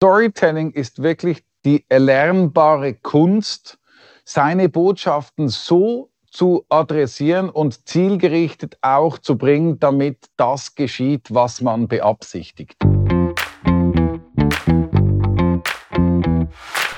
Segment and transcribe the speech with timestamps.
[0.00, 3.80] Storytelling ist wirklich die erlernbare Kunst,
[4.24, 11.88] seine Botschaften so zu adressieren und zielgerichtet auch zu bringen, damit das geschieht, was man
[11.88, 12.76] beabsichtigt.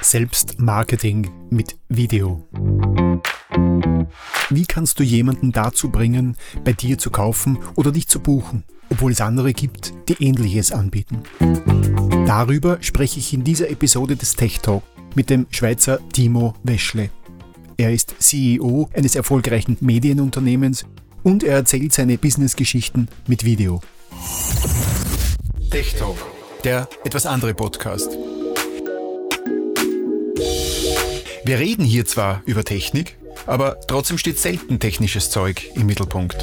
[0.02, 2.46] Selbstmarketing mit Video.
[4.50, 9.12] Wie kannst du jemanden dazu bringen, bei dir zu kaufen oder dich zu buchen, obwohl
[9.12, 11.22] es andere gibt, die ähnliches anbieten?
[12.26, 14.82] Darüber spreche ich in dieser Episode des Tech Talk
[15.14, 17.10] mit dem Schweizer Timo Weschle.
[17.76, 20.84] Er ist CEO eines erfolgreichen Medienunternehmens
[21.22, 23.80] und er erzählt seine Businessgeschichten mit Video.
[25.70, 26.18] Tech Talk,
[26.64, 28.10] der etwas andere Podcast.
[31.44, 33.16] Wir reden hier zwar über Technik,
[33.46, 36.36] aber trotzdem steht selten technisches Zeug im Mittelpunkt.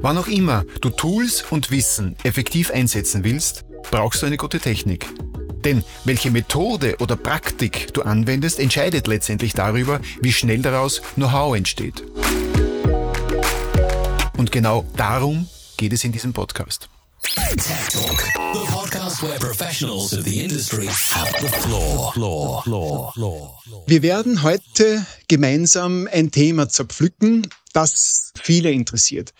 [0.00, 5.06] Wann auch immer du Tools und Wissen effektiv einsetzen willst, brauchst du eine gute Technik.
[5.64, 12.04] Denn welche Methode oder Praktik du anwendest, entscheidet letztendlich darüber, wie schnell daraus Know-how entsteht.
[14.36, 16.88] Und genau darum geht es in diesem Podcast.
[23.86, 29.34] Wir werden heute gemeinsam ein Thema zerpflücken, das viele interessiert.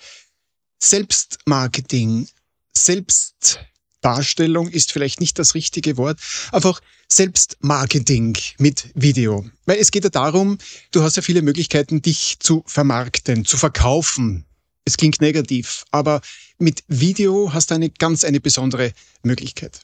[0.80, 2.28] Selbstmarketing,
[2.76, 6.18] Selbstdarstellung ist vielleicht nicht das richtige Wort,
[6.52, 9.48] einfach Selbstmarketing mit Video.
[9.66, 10.58] Weil es geht ja darum,
[10.90, 14.44] du hast ja viele Möglichkeiten, dich zu vermarkten, zu verkaufen.
[14.84, 16.20] Es klingt negativ, aber
[16.58, 19.80] mit Video hast du eine ganz eine besondere Möglichkeit.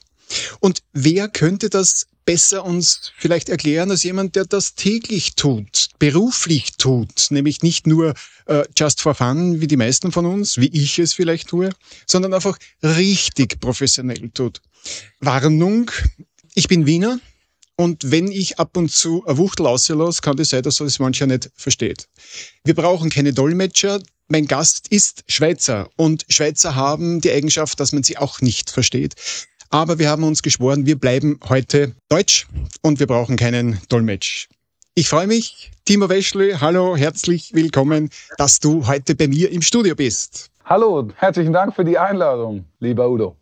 [0.61, 6.73] Und wer könnte das besser uns vielleicht erklären als jemand, der das täglich tut, beruflich
[6.79, 8.15] tut, nämlich nicht nur
[8.47, 11.71] äh, just for fun, wie die meisten von uns, wie ich es vielleicht tue,
[12.07, 14.61] sondern einfach richtig professionell tut.
[15.21, 15.91] Warnung,
[16.55, 17.21] ich bin Wiener
[17.77, 21.27] und wenn ich ab und zu ein Wuchtel auslasse, kann das sein, dass es mancher
[21.27, 22.09] nicht versteht.
[22.65, 24.01] Wir brauchen keine Dolmetscher.
[24.29, 29.15] Mein Gast ist Schweizer und Schweizer haben die Eigenschaft, dass man sie auch nicht versteht.
[29.75, 32.47] Aber wir haben uns geschworen, wir bleiben heute Deutsch
[32.83, 34.47] und wir brauchen keinen Dolmetsch.
[34.95, 39.97] Ich freue mich, Timo Weschle, hallo, herzlich willkommen, dass du heute bei mir im Studio
[39.97, 40.53] bist.
[40.65, 43.35] Hallo, herzlichen Dank für die Einladung, lieber Udo.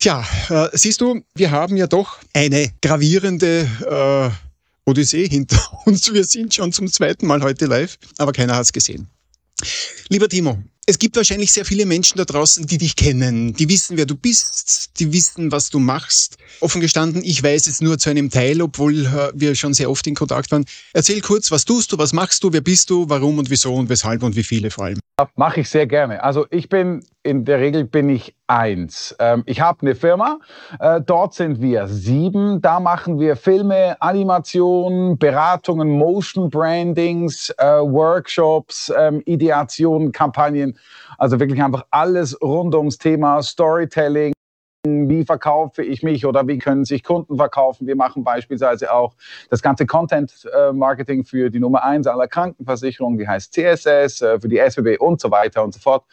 [0.00, 6.12] Tja, äh, siehst du, wir haben ja doch eine gravierende äh, Odyssee hinter uns.
[6.12, 9.08] Wir sind schon zum zweiten Mal heute live, aber keiner hat es gesehen.
[10.08, 13.96] Lieber Timo, es gibt wahrscheinlich sehr viele Menschen da draußen, die dich kennen, die wissen,
[13.96, 16.36] wer du bist, die wissen, was du machst.
[16.58, 20.06] Offen gestanden, ich weiß es nur zu einem Teil, obwohl äh, wir schon sehr oft
[20.08, 20.64] in Kontakt waren.
[20.92, 23.88] Erzähl kurz, was tust du, was machst du, wer bist du, warum und wieso und
[23.88, 24.98] weshalb und wie viele vor allem.
[25.36, 26.22] Mache ich sehr gerne.
[26.22, 29.14] Also ich bin, in der Regel bin ich eins.
[29.18, 30.38] Ähm, ich habe eine Firma,
[30.78, 32.60] äh, dort sind wir sieben.
[32.60, 40.78] Da machen wir Filme, Animationen, Beratungen, Motion Brandings, äh, Workshops, ähm, Ideationen, Kampagnen.
[41.18, 44.32] Also wirklich einfach alles rund ums Thema Storytelling
[44.86, 47.86] wie verkaufe ich mich oder wie können sich Kunden verkaufen.
[47.86, 49.14] Wir machen beispielsweise auch
[49.50, 54.58] das ganze Content-Marketing für die Nummer eins aller Krankenversicherungen, die heißt CSS, äh, für die
[54.58, 56.04] SWB und so weiter und so fort.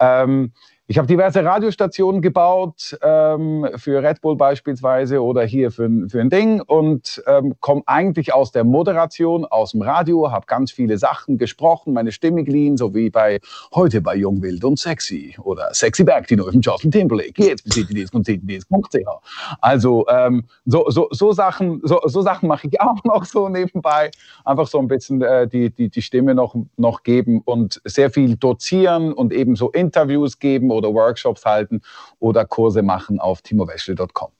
[0.00, 0.52] Ähm,
[0.86, 6.28] ich habe diverse Radiostationen gebaut, ähm, für Red Bull beispielsweise oder hier für, für ein
[6.28, 11.38] Ding und ähm, komme eigentlich aus der Moderation, aus dem Radio, habe ganz viele Sachen
[11.38, 13.40] gesprochen, meine Stimme geliehen, so wie bei
[13.74, 19.56] heute bei Jung, Wild und Sexy oder Sexy Back, die neuen Justin Timberlake, jetzt ctds.ctds.ch.
[19.62, 24.10] Also ähm, so, so, so Sachen, so, so Sachen mache ich auch noch so nebenbei,
[24.44, 28.36] einfach so ein bisschen äh, die, die, die Stimme noch, noch geben und sehr viel
[28.36, 31.80] dozieren und eben so Interviews geben oder Workshops halten
[32.18, 34.30] oder Kurse machen auf timoweschle.com.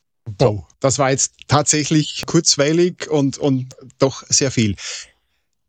[0.41, 0.67] So.
[0.81, 4.77] Das war jetzt tatsächlich kurzweilig und, und doch sehr viel.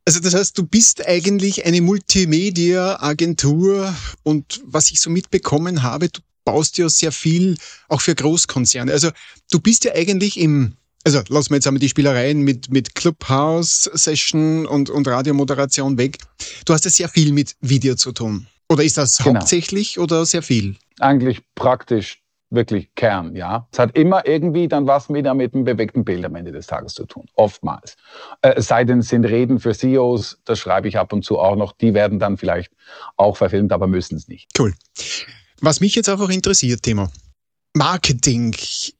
[0.05, 3.93] Also das heißt, du bist eigentlich eine Multimedia-Agentur
[4.23, 7.57] und was ich so mitbekommen habe, du baust ja sehr viel
[7.89, 8.91] auch für Großkonzerne.
[8.91, 9.09] Also
[9.51, 14.67] du bist ja eigentlich im, also lassen wir jetzt einmal die Spielereien mit, mit Clubhouse-Session
[14.67, 16.19] und, und Radiomoderation weg.
[16.65, 18.45] Du hast ja sehr viel mit Video zu tun.
[18.69, 19.39] Oder ist das genau.
[19.39, 20.75] hauptsächlich oder sehr viel?
[20.99, 23.67] Eigentlich praktisch wirklich Kern, ja.
[23.71, 26.93] Es hat immer irgendwie dann was wieder mit einem bewegten Bild am Ende des Tages
[26.93, 27.97] zu tun, oftmals.
[28.41, 31.73] Äh, sei denn, sind Reden für CEOs, das schreibe ich ab und zu auch noch,
[31.73, 32.71] die werden dann vielleicht
[33.17, 34.47] auch verfilmt, aber müssen es nicht.
[34.57, 34.73] Cool.
[35.61, 37.09] Was mich jetzt einfach interessiert, Thema.
[37.75, 38.55] Marketing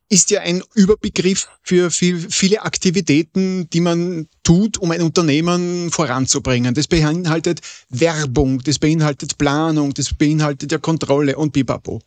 [0.10, 6.74] ist ja ein Überbegriff für viel, viele Aktivitäten, die man tut, um ein Unternehmen voranzubringen.
[6.74, 12.02] Das beinhaltet Werbung, das beinhaltet Planung, das beinhaltet ja Kontrolle und Bipapo.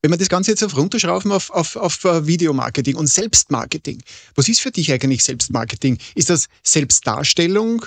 [0.00, 4.02] Wenn wir das Ganze jetzt auf runterschrauben auf, auf, auf äh, Videomarketing und Selbstmarketing,
[4.34, 5.98] was ist für dich eigentlich Selbstmarketing?
[6.14, 7.84] Ist das Selbstdarstellung?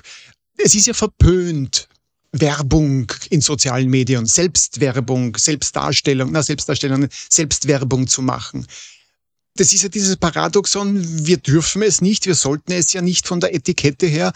[0.58, 1.90] Es ist ja verpönt,
[2.32, 8.66] Werbung in sozialen Medien, Selbstwerbung, Selbstdarstellung, na, Selbstdarstellung, Selbstwerbung zu machen.
[9.56, 13.42] Das ist ja dieses Paradoxon, wir dürfen es nicht, wir sollten es ja nicht von
[13.42, 14.32] der Etikette her,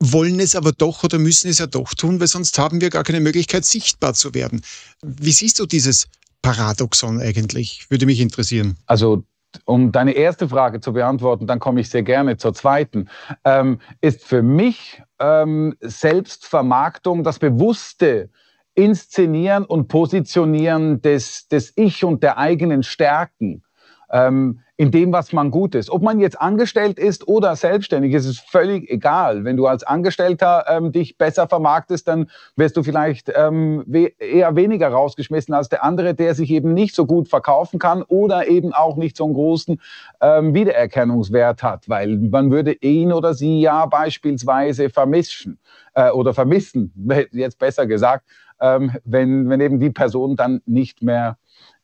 [0.00, 3.04] wollen es aber doch oder müssen es ja doch tun, weil sonst haben wir gar
[3.04, 4.62] keine Möglichkeit, sichtbar zu werden.
[5.02, 6.08] Wie siehst du dieses
[6.42, 7.86] Paradoxon eigentlich?
[7.88, 8.76] Würde mich interessieren.
[8.86, 9.24] Also
[9.64, 13.08] um deine erste Frage zu beantworten, dann komme ich sehr gerne zur zweiten,
[13.44, 18.30] ähm, ist für mich ähm, Selbstvermarktung das bewusste
[18.74, 23.64] Inszenieren und Positionieren des, des Ich und der eigenen Stärken.
[24.10, 25.90] Ähm, in dem, was man gut ist.
[25.90, 29.42] Ob man jetzt angestellt ist oder selbstständig, ist es völlig egal.
[29.42, 34.54] Wenn du als Angestellter ähm, dich besser vermarktest, dann wirst du vielleicht ähm, we eher
[34.54, 38.72] weniger rausgeschmissen als der andere, der sich eben nicht so gut verkaufen kann oder eben
[38.72, 39.80] auch nicht so einen großen
[40.20, 45.58] ähm, Wiedererkennungswert hat, weil man würde ihn oder sie ja beispielsweise vermischen
[45.94, 46.92] äh, oder vermissen,
[47.32, 48.28] jetzt besser gesagt,
[48.60, 51.36] ähm, wenn, wenn eben die Person dann nicht mehr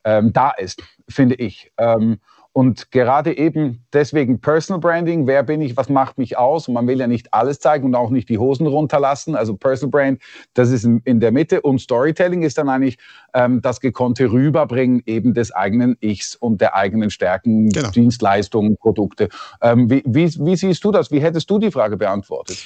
[0.05, 1.73] ähm, da ist, finde ich.
[1.77, 2.19] Ähm,
[2.57, 6.69] und gerade eben deswegen Personal Branding, wer bin ich, was macht mich aus?
[6.69, 9.35] Und man will ja nicht alles zeigen und auch nicht die Hosen runterlassen.
[9.35, 10.21] Also Personal Brand,
[10.53, 11.59] das ist in der Mitte.
[11.59, 12.97] Und Storytelling ist dann eigentlich
[13.33, 17.91] ähm, das gekonnte Rüberbringen eben des eigenen Ichs und der eigenen Stärken, genau.
[17.91, 19.27] Dienstleistungen, Produkte.
[19.61, 21.11] Ähm, wie, wie, wie siehst du das?
[21.11, 22.57] Wie hättest du die Frage beantwortet?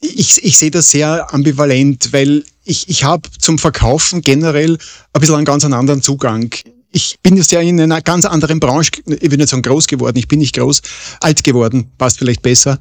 [0.00, 4.72] Ich, ich sehe das sehr ambivalent, weil ich, ich habe zum Verkaufen generell
[5.12, 6.50] ein bisschen einen ganz anderen Zugang
[6.92, 10.16] ich bin jetzt ja in einer ganz anderen Branche, ich bin nicht so groß geworden,
[10.16, 10.82] ich bin nicht groß,
[11.20, 12.78] alt geworden, passt vielleicht besser.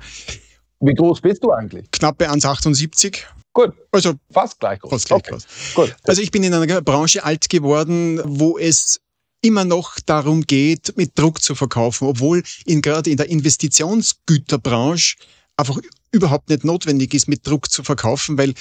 [0.80, 1.90] Wie groß bist du eigentlich?
[1.92, 3.24] Knappe 1,78.
[3.54, 3.74] Gut.
[3.92, 4.90] Also fast gleich groß.
[4.92, 5.32] Fast gleich okay.
[5.32, 5.46] groß.
[5.74, 5.96] Gut.
[6.04, 9.00] Also ich bin in einer Branche alt geworden, wo es
[9.42, 15.16] immer noch darum geht, mit Druck zu verkaufen, obwohl in, gerade in der Investitionsgüterbranche
[15.56, 15.80] einfach
[16.12, 18.54] überhaupt nicht notwendig ist, mit Druck zu verkaufen, weil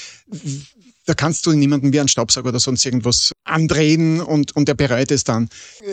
[1.07, 5.11] da kannst du niemanden wie einen Staubsauger oder sonst irgendwas andrehen und, und er bereit
[5.11, 5.49] ist dann.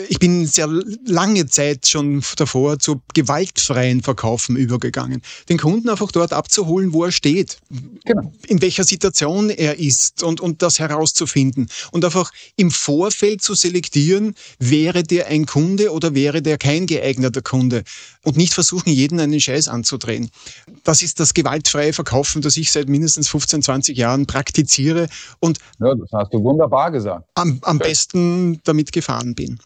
[0.08, 0.68] Ich bin sehr
[1.04, 5.22] lange Zeit schon davor zu gewaltfreien Verkaufen übergegangen.
[5.48, 7.58] Den Kunden einfach dort abzuholen, wo er steht.
[8.04, 8.32] Genau.
[8.46, 11.68] In welcher Situation er ist und, und das herauszufinden.
[11.90, 17.42] Und einfach im Vorfeld zu selektieren, wäre der ein Kunde oder wäre der kein geeigneter
[17.42, 17.84] Kunde.
[18.24, 20.30] Und nicht versuchen, jeden einen Scheiß anzudrehen.
[20.84, 25.08] Das ist das gewaltfreie Verkaufen, das ich seit mindestens 15, 20 Jahren praktiziere
[25.40, 27.26] und ja, das hast du wunderbar gesagt.
[27.34, 29.58] Am, am besten damit gefahren bin.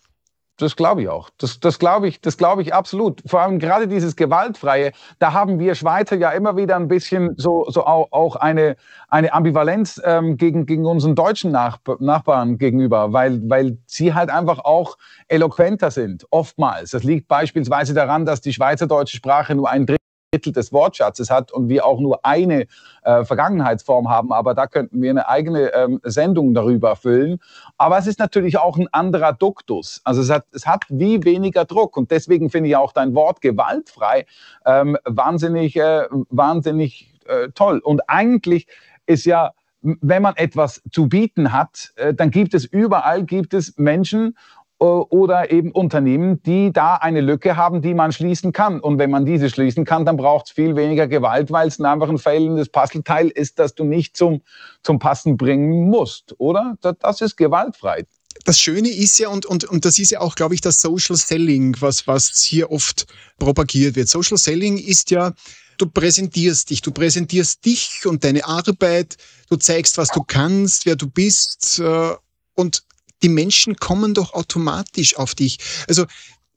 [0.59, 1.29] Das glaube ich auch.
[1.37, 3.23] Das, das glaube ich, das glaube ich absolut.
[3.27, 7.67] Vor allem gerade dieses Gewaltfreie, da haben wir Schweizer ja immer wieder ein bisschen so,
[7.69, 8.77] so auch, auch eine,
[9.09, 14.61] eine Ambivalenz ähm, gegen, gegen unseren deutschen Nach Nachbarn gegenüber, weil, weil sie halt einfach
[14.61, 14.97] auch
[15.29, 16.91] eloquenter sind, oftmals.
[16.91, 20.06] Das liegt beispielsweise daran, dass die schweizerdeutsche Sprache nur ein Drittel
[20.37, 22.67] Drittel des Wortschatzes hat und wir auch nur eine
[23.03, 24.33] äh, Vergangenheitsform haben.
[24.33, 27.39] Aber da könnten wir eine eigene ähm, Sendung darüber füllen.
[27.79, 30.01] Aber es ist natürlich auch ein anderer Duktus.
[30.05, 31.97] Also es hat, es hat wie weniger Druck.
[31.97, 34.27] Und deswegen finde ich auch dein Wort gewaltfrei
[34.67, 37.79] ähm, wahnsinnig, äh, wahnsinnig äh, toll.
[37.79, 38.67] Und eigentlich
[39.07, 39.53] ist ja
[40.01, 44.37] wenn man etwas zu bieten hat, äh, dann gibt es überall gibt es Menschen
[44.79, 48.81] oder eben Unternehmen, die da eine Lücke haben, die man schließen kann.
[48.81, 52.09] Und wenn man diese schließen kann, dann braucht es viel weniger Gewalt, weil es einfach
[52.09, 54.43] ein fehlendes Puzzleteil ist, das du nicht zum,
[54.83, 56.77] zum Passen bringen musst, oder?
[56.81, 58.05] Das, ist gewaltfrei.
[58.45, 61.17] Das Schöne ist ja, und, und, und das ist ja auch, glaube ich, das Social
[61.17, 63.07] Selling, was, was hier oft
[63.39, 64.09] propagiert wird.
[64.09, 65.33] Social Selling ist ja,
[65.79, 69.17] du präsentierst dich, du präsentierst dich und deine Arbeit,
[69.49, 72.15] du zeigst, was du kannst, wer du bist äh,
[72.55, 72.83] und
[73.23, 75.59] die Menschen kommen doch automatisch auf dich.
[75.89, 76.07] Also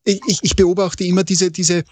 [0.06, 1.84] ich, ich beobachte immer diese, diese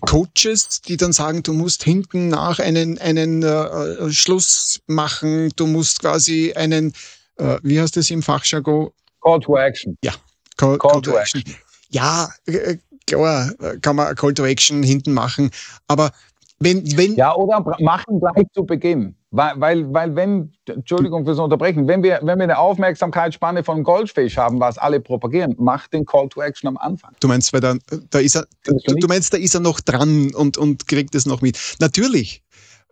[0.00, 6.00] Coaches, die dann sagen, du musst hinten nach einen, einen äh, Schluss machen, du musst
[6.00, 6.92] quasi einen,
[7.36, 8.90] äh, wie heißt das im Fachjargon?
[9.20, 9.98] Call to Action.
[10.02, 10.14] Ja,
[10.56, 11.40] Call, Call, Call to, action.
[11.40, 11.56] action.
[11.90, 15.50] Ja, äh, klar, kann man Call to Action hinten machen,
[15.88, 16.12] aber
[16.60, 19.14] wenn, wenn ja, oder machen gleich zu Beginn.
[19.30, 24.38] Weil, weil, weil wenn, Entschuldigung fürs Unterbrechen, wenn wir, wenn wir eine Aufmerksamkeitsspanne von Goldfish
[24.38, 27.12] haben, was alle propagieren, macht den Call to Action am Anfang.
[27.20, 27.74] Du meinst, weil da,
[28.10, 31.26] da ist er, du, du meinst, da ist er noch dran und, und kriegt es
[31.26, 31.58] noch mit.
[31.78, 32.42] Natürlich.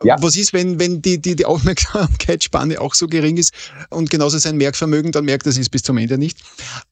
[0.03, 0.17] Ja.
[0.21, 3.55] Was ist, wenn, wenn die, die, die Aufmerksamkeitsspanne auch so gering ist
[3.89, 6.39] und genauso sein Merkvermögen, dann merkt er es bis zum Ende nicht.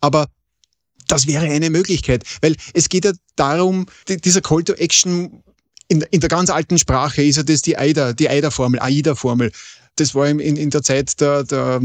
[0.01, 0.27] Aber
[1.07, 5.43] das wäre eine Möglichkeit, weil es geht ja darum, die, dieser Call to Action
[5.89, 9.53] in, in der ganz alten Sprache ist ja das die AIDA, die AIDA-Formel, AIDA-Formel.
[9.97, 11.81] Das war in, in der Zeit der, der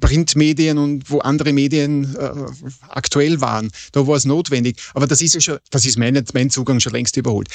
[0.00, 2.30] Printmedien und wo andere Medien äh,
[2.88, 3.70] aktuell waren.
[3.92, 4.78] Da war es notwendig.
[4.94, 7.48] Aber das ist ja schon, das ist mein, mein Zugang schon längst überholt.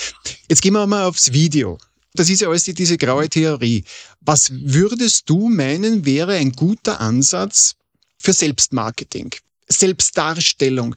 [0.48, 1.80] Jetzt gehen wir mal aufs Video.
[2.14, 3.84] Das ist ja alles diese graue Theorie.
[4.22, 7.76] Was würdest du meinen, wäre ein guter Ansatz
[8.20, 9.32] für Selbstmarketing?
[9.68, 10.96] Selbstdarstellung.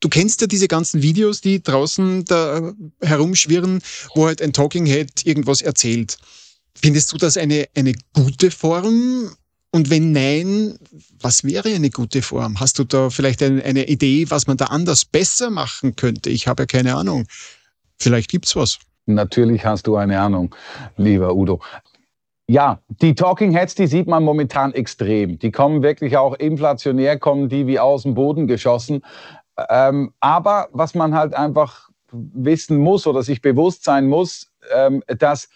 [0.00, 3.82] Du kennst ja diese ganzen Videos, die draußen da herumschwirren,
[4.14, 6.16] wo halt ein Talking Head irgendwas erzählt.
[6.74, 9.30] Findest du das eine, eine gute Form?
[9.72, 10.78] Und wenn nein,
[11.20, 12.58] was wäre eine gute Form?
[12.58, 16.30] Hast du da vielleicht eine, eine Idee, was man da anders besser machen könnte?
[16.30, 17.26] Ich habe ja keine Ahnung.
[17.98, 18.78] Vielleicht gibt's was.
[19.06, 20.54] Natürlich hast du eine Ahnung,
[20.96, 21.60] lieber Udo.
[22.48, 25.38] Ja, die Talking Heads, die sieht man momentan extrem.
[25.38, 29.02] Die kommen wirklich auch inflationär, kommen die wie aus dem Boden geschossen.
[29.68, 35.48] Ähm, aber was man halt einfach wissen muss oder sich bewusst sein muss, ähm, dass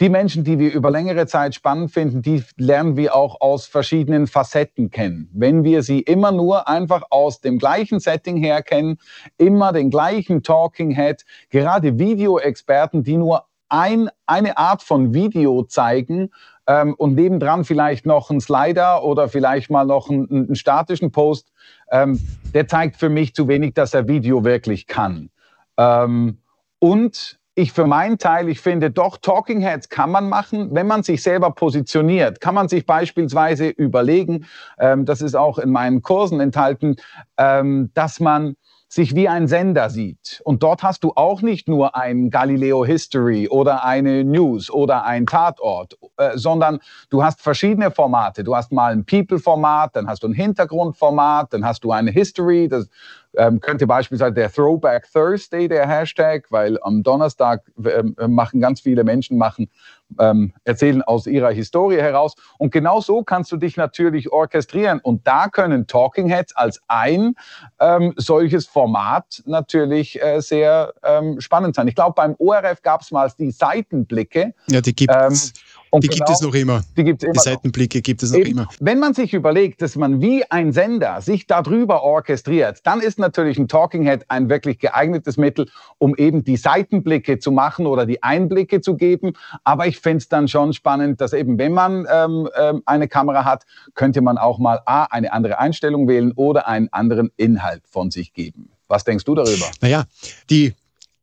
[0.00, 4.26] die Menschen, die wir über längere Zeit spannend finden, die lernen wir auch aus verschiedenen
[4.26, 5.28] Facetten kennen.
[5.34, 8.96] Wenn wir sie immer nur einfach aus dem gleichen Setting her kennen,
[9.36, 16.30] immer den gleichen Talking Head, gerade Videoexperten, die nur ein, eine Art von Video zeigen
[16.66, 21.52] ähm, und nebendran vielleicht noch einen Slider oder vielleicht mal noch einen, einen statischen Post,
[21.90, 22.20] ähm,
[22.54, 25.30] der zeigt für mich zu wenig, dass er Video wirklich kann.
[25.76, 26.38] Ähm,
[26.78, 31.02] und ich für meinen Teil, ich finde doch, Talking Heads kann man machen, wenn man
[31.02, 32.40] sich selber positioniert.
[32.40, 34.46] Kann man sich beispielsweise überlegen,
[34.78, 36.96] ähm, das ist auch in meinen Kursen enthalten,
[37.36, 38.56] ähm, dass man
[38.90, 40.42] sich wie ein Sender sieht.
[40.44, 45.26] Und dort hast du auch nicht nur ein Galileo History oder eine News oder ein
[45.26, 48.42] Tatort, äh, sondern du hast verschiedene Formate.
[48.42, 52.66] Du hast mal ein People-Format, dann hast du ein Hintergrundformat, dann hast du eine History,
[52.66, 52.88] das
[53.36, 59.04] ähm, könnte beispielsweise der Throwback Thursday der Hashtag, weil am Donnerstag ähm, machen ganz viele
[59.04, 59.70] Menschen machen
[60.18, 62.34] ähm, erzählen aus ihrer Historie heraus.
[62.58, 65.00] Und genau so kannst du dich natürlich orchestrieren.
[65.00, 67.34] Und da können Talking Heads als ein
[67.78, 71.88] ähm, solches Format natürlich äh, sehr ähm, spannend sein.
[71.88, 74.54] Ich glaube, beim ORF gab es mal die Seitenblicke.
[74.68, 75.46] Ja, die gibt es.
[75.46, 75.52] Ähm,
[75.90, 76.82] und die genau, gibt es noch immer.
[76.96, 78.68] Die, gibt's immer die Seitenblicke gibt es noch Eben, immer.
[78.80, 83.58] Wenn man sich überlegt, dass man wie ein Sender sich darüber orchestriert, dann ist natürlich
[83.58, 85.68] ein Talking Head ein wirklich geeignetes Mittel,
[85.98, 89.32] um eben die Seitenblicke zu machen oder die Einblicke zu geben.
[89.64, 93.44] Aber ich fände es dann schon spannend, dass eben, wenn man ähm, ähm, eine Kamera
[93.44, 98.10] hat, könnte man auch mal A, eine andere Einstellung wählen oder einen anderen Inhalt von
[98.10, 98.70] sich geben.
[98.86, 99.66] Was denkst du darüber?
[99.80, 100.04] Naja,
[100.50, 100.74] die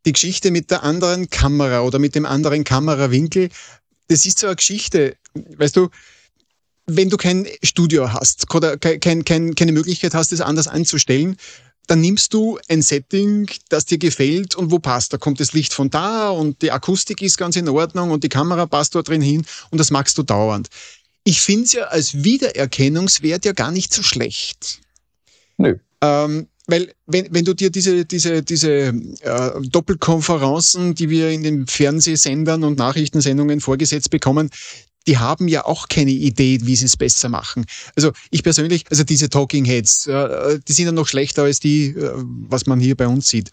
[0.06, 3.50] die Geschichte mit der anderen Kamera oder mit dem anderen Kamerawinkel
[4.08, 5.90] das ist so eine Geschichte, weißt du,
[6.86, 11.38] wenn du kein Studio hast oder kein, kein, keine Möglichkeit hast, das anders anzustellen,
[11.88, 15.14] dann nimmst du ein Setting, das dir gefällt und wo passt.
[15.14, 18.30] Da kommt das Licht von da und die Akustik ist ganz in Ordnung und die
[18.30, 20.68] Kamera passt dort drin hin und das magst du dauernd.
[21.24, 24.80] Ich finde es ja als Wiedererkennungswert ja gar nicht so schlecht.
[25.58, 25.78] Nö.
[26.02, 31.66] Ähm, weil wenn, wenn du dir diese, diese, diese äh, Doppelkonferenzen, die wir in den
[31.66, 34.50] Fernsehsendern und Nachrichtensendungen vorgesetzt bekommen,
[35.08, 37.66] die haben ja auch keine Idee, wie sie es besser machen.
[37.96, 41.88] Also ich persönlich, also diese Talking Heads, äh, die sind ja noch schlechter als die,
[41.88, 43.50] äh, was man hier bei uns sieht.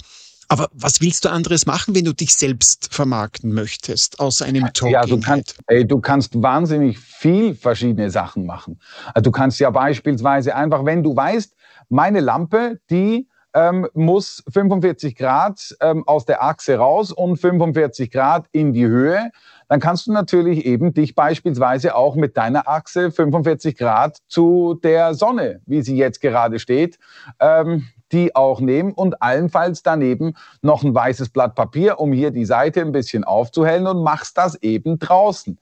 [0.49, 4.93] Aber was willst du anderes machen, wenn du dich selbst vermarkten möchtest aus einem Talking
[4.93, 8.79] Ja, du kannst, ey, du kannst wahnsinnig viel verschiedene Sachen machen.
[9.15, 11.55] Also du kannst ja beispielsweise einfach, wenn du weißt,
[11.89, 18.47] meine Lampe, die ähm, muss 45 Grad ähm, aus der Achse raus und 45 Grad
[18.53, 19.31] in die Höhe.
[19.69, 25.15] Dann kannst du natürlich eben dich beispielsweise auch mit deiner Achse 45 Grad zu der
[25.15, 26.99] Sonne, wie sie jetzt gerade steht,
[27.41, 32.45] ähm, die auch nehmen und allenfalls daneben noch ein weißes Blatt Papier, um hier die
[32.45, 35.59] Seite ein bisschen aufzuhellen und machst das eben draußen.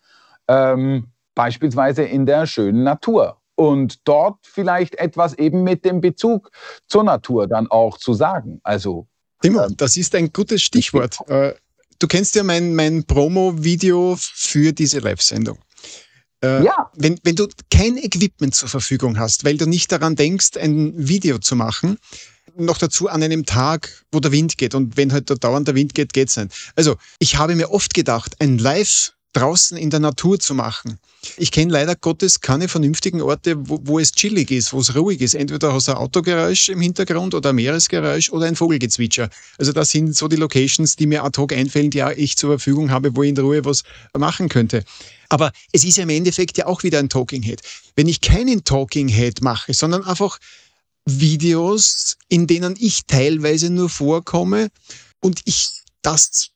[0.49, 6.51] Ähm, beispielsweise in der schönen Natur und dort vielleicht etwas eben mit dem Bezug
[6.89, 8.61] zur Natur dann auch zu sagen.
[8.63, 9.07] Also
[9.43, 11.19] Timo, ähm, das ist ein gutes Stichwort.
[11.29, 11.55] Äh,
[11.99, 15.59] du kennst ja mein, mein Promo-Video für diese Live-Sendung.
[16.43, 16.91] Äh, ja.
[16.95, 21.39] Wenn, wenn du kein Equipment zur Verfügung hast, weil du nicht daran denkst, ein Video
[21.39, 21.99] zu machen,
[22.57, 24.75] noch dazu an einem Tag, wo der Wind geht.
[24.75, 26.73] Und wenn halt da dauernd der Wind geht, geht's nicht.
[26.77, 30.99] Also, ich habe mir oft gedacht, ein Live draußen in der Natur zu machen.
[31.37, 35.21] Ich kenne leider Gottes keine vernünftigen Orte, wo, wo, es chillig ist, wo es ruhig
[35.21, 35.35] ist.
[35.35, 39.31] Entweder hast du ein Autogeräusch im Hintergrund oder ein Meeresgeräusch oder ein Vogelgezwitscher.
[39.57, 42.51] Also das sind so die Locations, die mir ad hoc einfällen, die auch ich zur
[42.51, 43.85] Verfügung habe, wo ich in Ruhe was
[44.17, 44.85] machen könnte.
[45.29, 47.63] Aber es ist ja im Endeffekt ja auch wieder ein Talking Head.
[47.95, 50.39] Wenn ich keinen Talking Head mache, sondern einfach
[51.07, 54.69] Videos, in denen ich teilweise nur vorkomme
[55.21, 55.71] und ich
[56.03, 56.51] das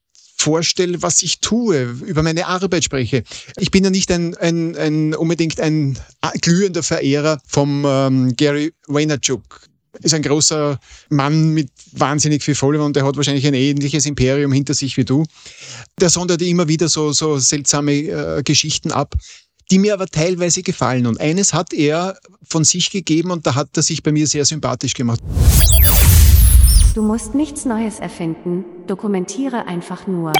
[0.46, 3.24] vorstelle, was ich tue, über meine Arbeit spreche.
[3.58, 5.98] Ich bin ja nicht ein, ein, ein unbedingt ein
[6.40, 9.62] glühender Verehrer vom ähm, Gary Vaynerchuk.
[10.02, 14.52] Ist ein großer Mann mit wahnsinnig viel Folge und der hat wahrscheinlich ein ähnliches Imperium
[14.52, 15.24] hinter sich wie du.
[16.00, 19.16] Der sondert immer wieder so, so seltsame äh, Geschichten ab
[19.68, 21.08] die mir aber teilweise gefallen.
[21.08, 22.16] Und eines hat er
[22.48, 25.18] von sich gegeben und da hat er sich bei mir sehr sympathisch gemacht.
[26.96, 30.32] Du musst nichts Neues erfinden, dokumentiere einfach nur.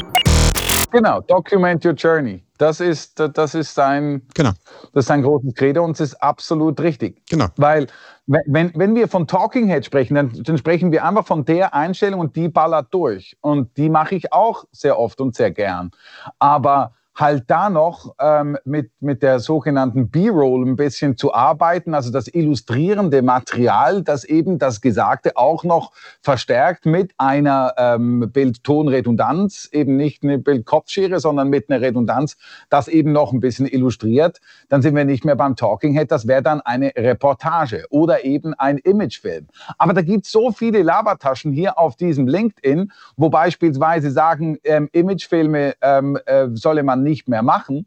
[0.91, 2.43] Genau, document your journey.
[2.57, 4.53] Das ist, das ist sein, genau.
[4.95, 7.21] das ist ein großes Credo und es ist absolut richtig.
[7.29, 7.49] Genau.
[7.57, 7.89] Weil,
[8.25, 12.21] wenn, wenn wir von Talking Head sprechen, dann, dann sprechen wir einfach von der Einstellung
[12.21, 13.37] und die ballert durch.
[13.43, 15.91] Und die mache ich auch sehr oft und sehr gern.
[16.39, 22.13] Aber halt da noch ähm, mit, mit der sogenannten B-Roll ein bisschen zu arbeiten, also
[22.13, 29.97] das illustrierende Material, das eben das Gesagte auch noch verstärkt mit einer ähm, Bild-Ton-Redundanz, eben
[29.97, 32.37] nicht eine Bild-Kopfschere, sondern mit einer Redundanz,
[32.69, 36.27] das eben noch ein bisschen illustriert, dann sind wir nicht mehr beim Talking Head, das
[36.27, 39.47] wäre dann eine Reportage oder eben ein Imagefilm.
[39.79, 44.91] Aber da gibt es so viele Labertaschen hier auf diesem LinkedIn, wo beispielsweise sagen, ähm,
[44.93, 47.87] Imagefilme ähm, äh, solle man nicht mehr machen,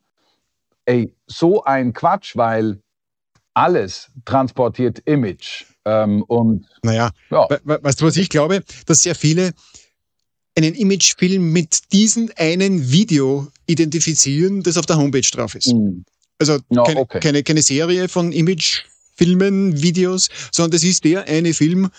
[0.86, 2.82] ey, so ein Quatsch, weil
[3.54, 5.66] alles transportiert Image.
[5.86, 7.48] Ähm, und naja, ja.
[7.64, 8.64] weißt du, was ich glaube?
[8.86, 9.54] Dass sehr viele
[10.58, 15.74] einen Imagefilm mit diesem einen Video identifizieren, das auf der Homepage drauf ist.
[15.74, 16.04] Mhm.
[16.40, 17.20] Also no, keine, okay.
[17.20, 21.90] keine, keine Serie von Imagefilmen, Videos, sondern das ist der eine Film,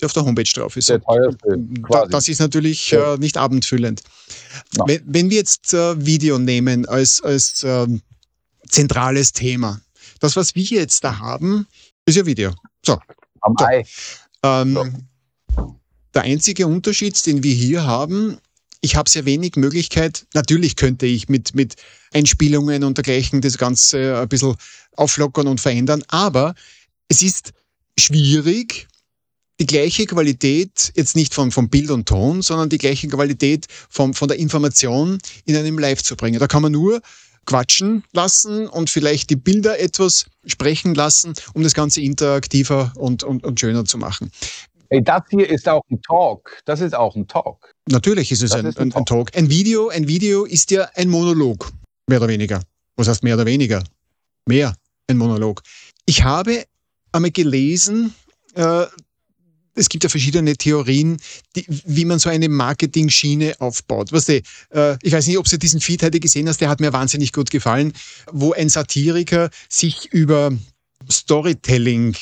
[0.00, 0.88] der auf der Homepage drauf ist.
[0.88, 1.56] Der teuerste,
[1.88, 3.14] da, das ist natürlich ja.
[3.14, 4.02] äh, nicht abendfüllend.
[4.76, 4.84] Ja.
[4.86, 7.86] Wenn, wenn, wir jetzt äh, Video nehmen als, als äh,
[8.68, 9.80] zentrales Thema,
[10.20, 11.66] das, was wir jetzt da haben,
[12.06, 12.52] ist ja Video.
[12.84, 12.98] So.
[13.40, 13.64] Am so.
[13.64, 13.84] Ei.
[14.42, 14.74] Ähm,
[15.54, 15.76] so.
[16.14, 18.38] Der einzige Unterschied, den wir hier haben,
[18.80, 20.26] ich habe sehr wenig Möglichkeit.
[20.34, 21.76] Natürlich könnte ich mit, mit
[22.12, 24.56] Einspielungen und dergleichen das Ganze ein bisschen
[24.96, 26.54] auflockern und verändern, aber
[27.08, 27.52] es ist
[27.98, 28.86] schwierig,
[29.60, 34.14] die gleiche Qualität, jetzt nicht von, von Bild und Ton, sondern die gleiche Qualität von,
[34.14, 36.40] von der Information in einem Live zu bringen.
[36.40, 37.00] Da kann man nur
[37.46, 43.44] quatschen lassen und vielleicht die Bilder etwas sprechen lassen, um das Ganze interaktiver und, und,
[43.44, 44.30] und schöner zu machen.
[44.90, 46.62] Hey, das hier ist auch ein Talk.
[46.64, 47.72] Das ist auch ein Talk.
[47.88, 49.36] Natürlich ist es ein, ist ein, ein, Talk.
[49.36, 51.70] Ein Video, ein Video ist ja ein Monolog,
[52.06, 52.60] mehr oder weniger.
[52.96, 53.82] Was heißt mehr oder weniger?
[54.46, 54.74] Mehr
[55.08, 55.62] ein Monolog.
[56.06, 56.64] Ich habe
[57.12, 58.14] einmal gelesen,
[58.54, 58.86] äh,
[59.74, 61.16] es gibt ja verschiedene Theorien,
[61.56, 64.12] die, wie man so eine Marketing-Schiene aufbaut.
[64.12, 66.80] Weißt du, äh, ich weiß nicht, ob du diesen Feed heute gesehen hast, der hat
[66.80, 67.92] mir wahnsinnig gut gefallen,
[68.30, 70.52] wo ein Satiriker sich über
[71.10, 72.16] Storytelling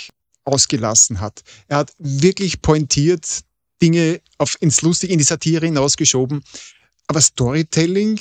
[0.44, 1.42] ausgelassen hat.
[1.68, 3.42] Er hat wirklich pointiert
[3.80, 6.42] Dinge auf, ins Lustige, in die Satire hinausgeschoben.
[7.06, 8.18] Aber Storytelling,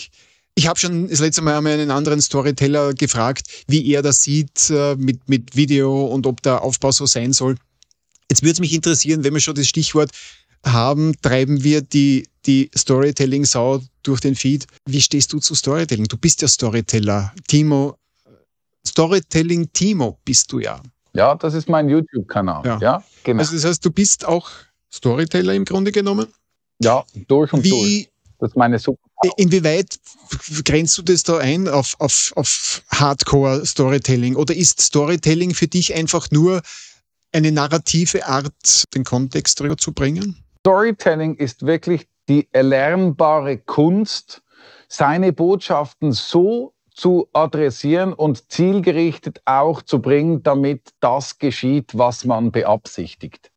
[0.55, 4.95] ich habe schon das letzte Mal einen anderen Storyteller gefragt, wie er das sieht äh,
[4.95, 7.55] mit, mit Video und ob der Aufbau so sein soll.
[8.31, 10.09] Jetzt würde es mich interessieren, wenn wir schon das Stichwort
[10.65, 14.67] haben, treiben wir die, die Storytelling-Sau durch den Feed.
[14.85, 16.05] Wie stehst du zu Storytelling?
[16.05, 17.33] Du bist ja Storyteller.
[17.49, 17.97] Timo,
[18.87, 20.81] Storytelling Timo bist du ja.
[21.11, 22.65] Ja, das ist mein YouTube-Kanal.
[22.65, 22.79] Ja.
[22.79, 23.41] ja, genau.
[23.41, 24.49] Also das heißt, du bist auch
[24.93, 26.27] Storyteller im Grunde genommen?
[26.81, 28.09] Ja, durch und Wie, durch.
[28.39, 28.97] Das ist meine Super.
[29.35, 29.99] Inwieweit
[30.63, 34.37] grenzt du das da ein auf, auf, auf Hardcore-Storytelling?
[34.37, 36.61] Oder ist Storytelling für dich einfach nur
[37.33, 40.37] eine narrative Art, den Kontext rüberzubringen?
[40.59, 44.41] Storytelling ist wirklich die erlernbare Kunst,
[44.87, 52.51] seine Botschaften so zu adressieren und zielgerichtet auch zu bringen, damit das geschieht, was man
[52.51, 53.51] beabsichtigt.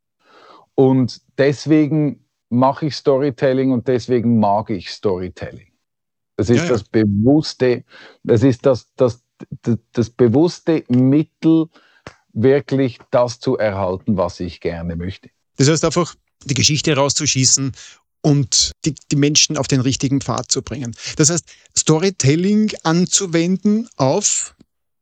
[0.73, 5.67] Und deswegen mache ich Storytelling und deswegen mag ich Storytelling.
[6.37, 6.69] Das ist ja, ja.
[6.69, 7.83] das bewusste,
[8.23, 9.23] das ist das, das,
[9.61, 11.67] das, das bewusste Mittel,
[12.35, 15.29] wirklich das zu erhalten, was ich gerne möchte.
[15.57, 17.71] Das heißt einfach, die Geschichte rauszuschießen
[18.21, 20.95] und die, die, Menschen auf den richtigen Pfad zu bringen.
[21.17, 21.45] Das heißt,
[21.77, 24.55] Storytelling anzuwenden auf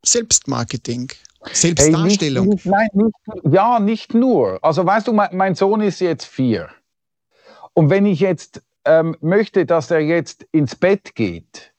[0.06, 1.12] Selbstmarketing.
[1.52, 2.46] Selbstdarstellung.
[2.46, 4.60] Hey, nicht, nein, nicht, ja, nicht nur.
[4.62, 6.70] Also weißt du, mein, mein, Sohn ist jetzt vier.
[7.74, 11.74] Und wenn ich jetzt ähm, möchte, dass er jetzt ins Bett geht,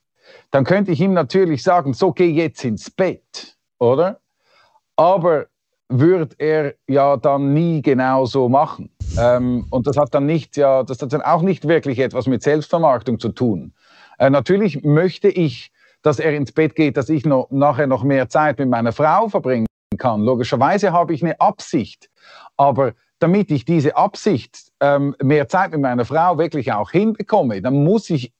[0.50, 4.20] dann könnte ich ihm natürlich sagen, so geh jetzt ins Bett, oder?
[4.96, 5.46] Aber
[5.88, 8.90] wird er ja dann nie genau so machen.
[9.18, 12.42] Ähm, und das hat dann nicht, ja, das hat dann auch nicht wirklich etwas mit
[12.42, 13.72] Selbstvermarktung zu tun.
[14.18, 15.70] Äh, natürlich möchte ich,
[16.02, 19.28] dass er ins Bett geht, dass ich noch, nachher noch mehr Zeit mit meiner Frau
[19.28, 19.66] verbringen
[19.98, 20.22] kann.
[20.22, 22.10] Logischerweise habe ich eine Absicht,
[22.56, 27.84] aber damit ich diese Absicht, ähm, mehr Zeit mit meiner Frau wirklich auch hinbekomme, dann
[27.84, 28.32] muss ich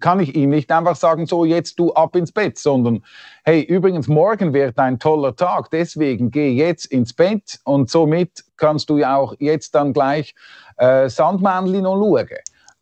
[0.00, 3.02] kann ich ihm nicht einfach sagen, so jetzt du ab ins Bett, sondern
[3.44, 8.90] hey, übrigens, morgen wird ein toller Tag, deswegen geh jetzt ins Bett und somit kannst
[8.90, 10.34] du ja auch jetzt dann gleich
[10.76, 12.28] äh, Sandmännchen noch schauen.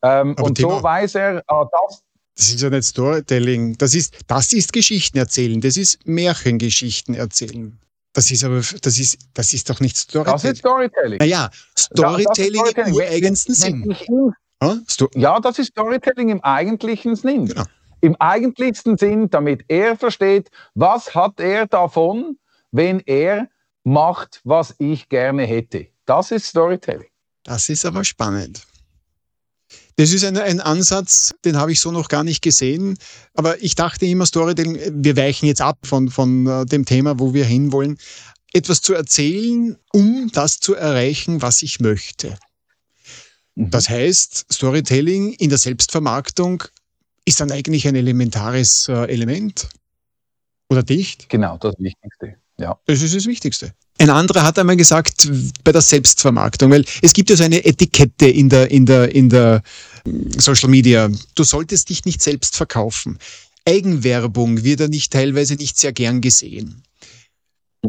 [0.03, 2.03] Ähm, und Thema, so weiß er, ah, das.
[2.37, 7.79] Das ist ja nicht Storytelling, das ist, das ist Geschichten erzählen, das ist Märchengeschichten erzählen.
[8.15, 10.35] Das ist aber, das ist, das ist doch nicht Storytelling.
[10.35, 11.19] Das ist Storytelling.
[11.19, 13.97] Naja, Storytelling, das, das im ureigensten Sinn.
[15.15, 17.47] Ja, das ist Storytelling im eigentlichen Sinn.
[17.47, 17.65] Genau.
[18.01, 22.37] Im eigentlichsten Sinn, damit er versteht, was hat er davon,
[22.73, 23.49] wenn er
[23.85, 25.87] macht, was ich gerne hätte.
[26.05, 27.09] Das ist Storytelling.
[27.45, 28.63] Das ist aber spannend.
[29.97, 32.99] Das ist ein, ein Ansatz, den habe ich so noch gar nicht gesehen.
[33.35, 37.35] Aber ich dachte immer, Storytelling, wir weichen jetzt ab von, von äh, dem Thema, wo
[37.35, 37.99] wir hinwollen.
[38.53, 42.37] Etwas zu erzählen, um das zu erreichen, was ich möchte.
[43.55, 43.71] Mhm.
[43.71, 46.65] Das heißt, Storytelling in der Selbstvermarktung
[47.25, 49.69] ist dann eigentlich ein elementares äh, Element.
[50.69, 51.29] Oder dicht?
[51.29, 52.37] Genau, das Wichtigste.
[52.59, 52.79] Ja.
[52.87, 53.75] Das ist das Wichtigste.
[53.99, 55.31] Ein anderer hat einmal gesagt,
[55.65, 59.29] bei der Selbstvermarktung, weil es gibt ja so eine Etikette in der, in der, in
[59.29, 59.63] der
[60.39, 61.11] Social Media.
[61.35, 63.19] Du solltest dich nicht selbst verkaufen.
[63.65, 66.83] Eigenwerbung wird ja nicht teilweise nicht sehr gern gesehen.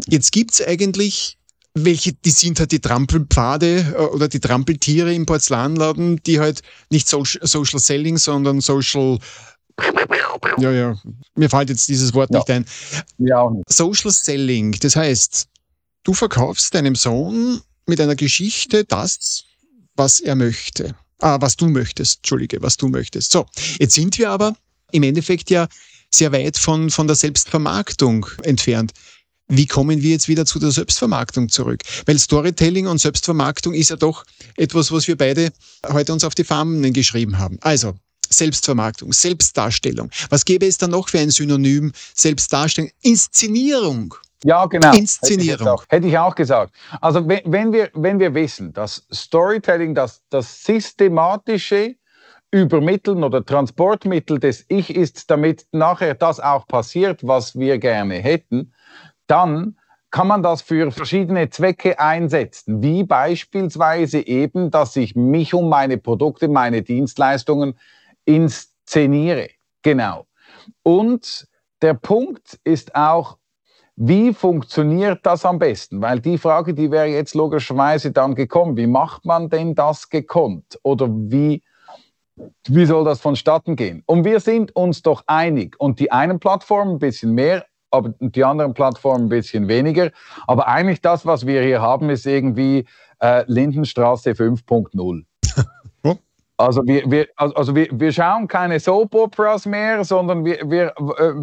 [0.08, 1.38] Jetzt gibt es eigentlich
[1.75, 7.07] welche, die sind halt die Trampelpfade äh, oder die Trampeltiere im Porzellanladen, die halt nicht
[7.07, 9.19] Social Selling, sondern Social
[10.57, 10.95] ja, ja.
[11.36, 12.38] Mir fällt jetzt dieses Wort ja.
[12.38, 12.65] nicht ein.
[13.17, 13.71] Ja, nicht.
[13.71, 15.47] Social Selling, das heißt,
[16.03, 19.45] du verkaufst deinem Sohn mit einer Geschichte das,
[19.95, 20.95] was er möchte.
[21.19, 23.31] Ah, was du möchtest, Entschuldige, was du möchtest.
[23.31, 23.45] So,
[23.79, 24.55] jetzt sind wir aber
[24.91, 25.67] im Endeffekt ja
[26.13, 28.91] sehr weit von, von der Selbstvermarktung entfernt.
[29.47, 31.82] Wie kommen wir jetzt wieder zu der Selbstvermarktung zurück?
[32.06, 34.23] Weil Storytelling und Selbstvermarktung ist ja doch
[34.56, 35.51] etwas, was wir beide
[35.91, 37.58] heute uns auf die Fahnen geschrieben haben.
[37.62, 37.93] Also,
[38.29, 40.10] Selbstvermarktung, Selbstdarstellung.
[40.29, 41.91] Was gäbe es da noch für ein Synonym?
[42.15, 44.15] Selbstdarstellung, Inszenierung.
[44.43, 44.93] Ja, genau.
[44.93, 45.51] Inszenierung.
[45.51, 46.73] Hätte ich, auch, hätte ich auch gesagt.
[46.99, 51.95] Also wenn, wenn, wir, wenn wir wissen, dass Storytelling das, das systematische
[52.51, 58.73] Übermitteln oder Transportmittel des Ich ist, damit nachher das auch passiert, was wir gerne hätten,
[59.27, 59.77] dann
[60.12, 65.97] kann man das für verschiedene Zwecke einsetzen, wie beispielsweise eben, dass ich mich um meine
[65.97, 67.79] Produkte, meine Dienstleistungen
[68.23, 69.49] inszeniere.
[69.81, 70.27] Genau.
[70.83, 71.47] Und
[71.81, 73.38] der Punkt ist auch,
[73.95, 76.01] wie funktioniert das am besten?
[76.01, 80.79] Weil die Frage, die wäre jetzt logischerweise dann gekommen, wie macht man denn das gekonnt?
[80.83, 81.63] Oder wie,
[82.67, 84.03] wie soll das vonstatten gehen?
[84.05, 85.75] Und wir sind uns doch einig.
[85.79, 90.12] Und die einen Plattformen ein bisschen mehr, aber die anderen Plattformen ein bisschen weniger.
[90.47, 92.86] Aber eigentlich das, was wir hier haben, ist irgendwie
[93.19, 95.23] äh, Lindenstraße 5.0.
[96.63, 101.34] Also wir, wir, also wir, wir schauen keine Soap Operas mehr, sondern wir, wir, äh,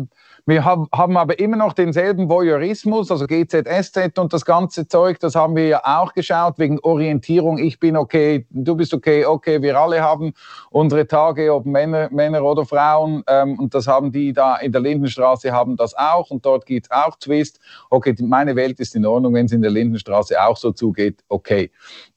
[0.47, 5.35] wir haben, haben aber immer noch denselben Voyeurismus, also GZSZ und das ganze Zeug, das
[5.35, 7.59] haben wir ja auch geschaut wegen Orientierung.
[7.59, 10.33] Ich bin okay, du bist okay, okay, wir alle haben
[10.71, 14.81] unsere Tage, ob Männer, Männer oder Frauen, ähm, und das haben die da in der
[14.81, 17.61] Lindenstraße haben das auch und dort gibt es auch Twist.
[17.91, 21.71] Okay, meine Welt ist in Ordnung, wenn es in der Lindenstraße auch so zugeht, okay.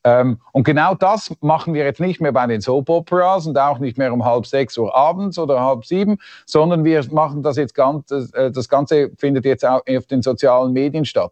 [0.04, 3.80] Ähm, und genau das machen wir jetzt nicht mehr bei den Soap Operas und auch
[3.80, 7.74] nicht mehr um halb sechs Uhr abends oder halb sieben, sondern wir machen das jetzt
[7.74, 11.32] ganz, äh, das Ganze findet jetzt auch auf den sozialen Medien statt.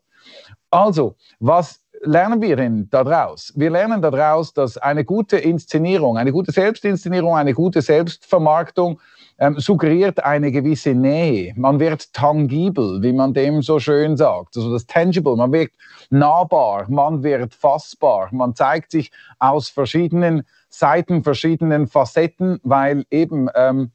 [0.70, 3.52] Also, was lernen wir denn daraus?
[3.56, 9.00] Wir lernen daraus, dass eine gute Inszenierung, eine gute Selbstinszenierung, eine gute Selbstvermarktung
[9.41, 11.54] ähm, suggeriert eine gewisse Nähe.
[11.58, 14.56] Man wird tangibel, wie man dem so schön sagt.
[14.56, 15.71] Also das Tangible, man wird
[16.12, 23.89] nahbar, man wird fassbar, man zeigt sich aus verschiedenen Seiten, verschiedenen Facetten, weil eben ähm,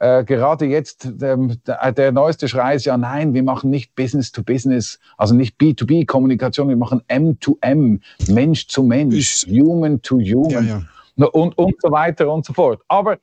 [0.00, 4.32] äh, gerade jetzt ähm, der, der, neueste Schrei ist ja, nein, wir machen nicht Business
[4.32, 10.60] to Business, also nicht B2B-Kommunikation, wir machen M2M, Mensch zu Mensch, Human to Human ja,
[10.60, 11.26] ja.
[11.26, 12.80] Und, und so weiter und so fort.
[12.88, 13.18] Aber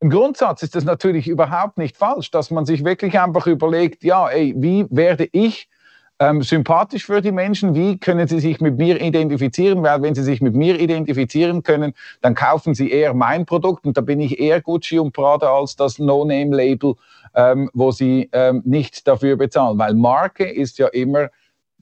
[0.00, 4.28] im Grundsatz ist es natürlich überhaupt nicht falsch, dass man sich wirklich einfach überlegt, ja,
[4.28, 5.68] ey, wie werde ich
[6.18, 10.22] ähm, sympathisch für die Menschen, wie können sie sich mit mir identifizieren, weil wenn sie
[10.22, 14.38] sich mit mir identifizieren können, dann kaufen sie eher mein Produkt und da bin ich
[14.38, 16.94] eher Gucci und Prada als das No-Name-Label,
[17.34, 21.28] ähm, wo sie ähm, nicht dafür bezahlen, weil Marke ist ja immer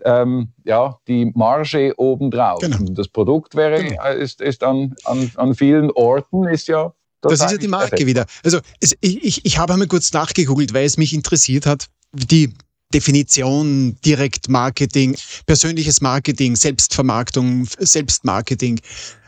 [0.04, 2.60] ähm, ja, die Marge obendrauf.
[2.60, 2.78] Genau.
[2.90, 4.02] Das Produkt wäre, genau.
[4.02, 6.92] Äh, ist, ist an, an, an vielen Orten ist ja
[7.28, 8.06] das, ist ja die Marke perfekt.
[8.06, 8.26] wieder.
[8.42, 11.86] Also es, ich, ich habe einmal kurz nachgegoogelt, weil es mich interessiert hat.
[12.12, 12.52] Die
[12.92, 18.80] Definition, Direktmarketing, persönliches Marketing, Selbstvermarktung, Selbstmarketing.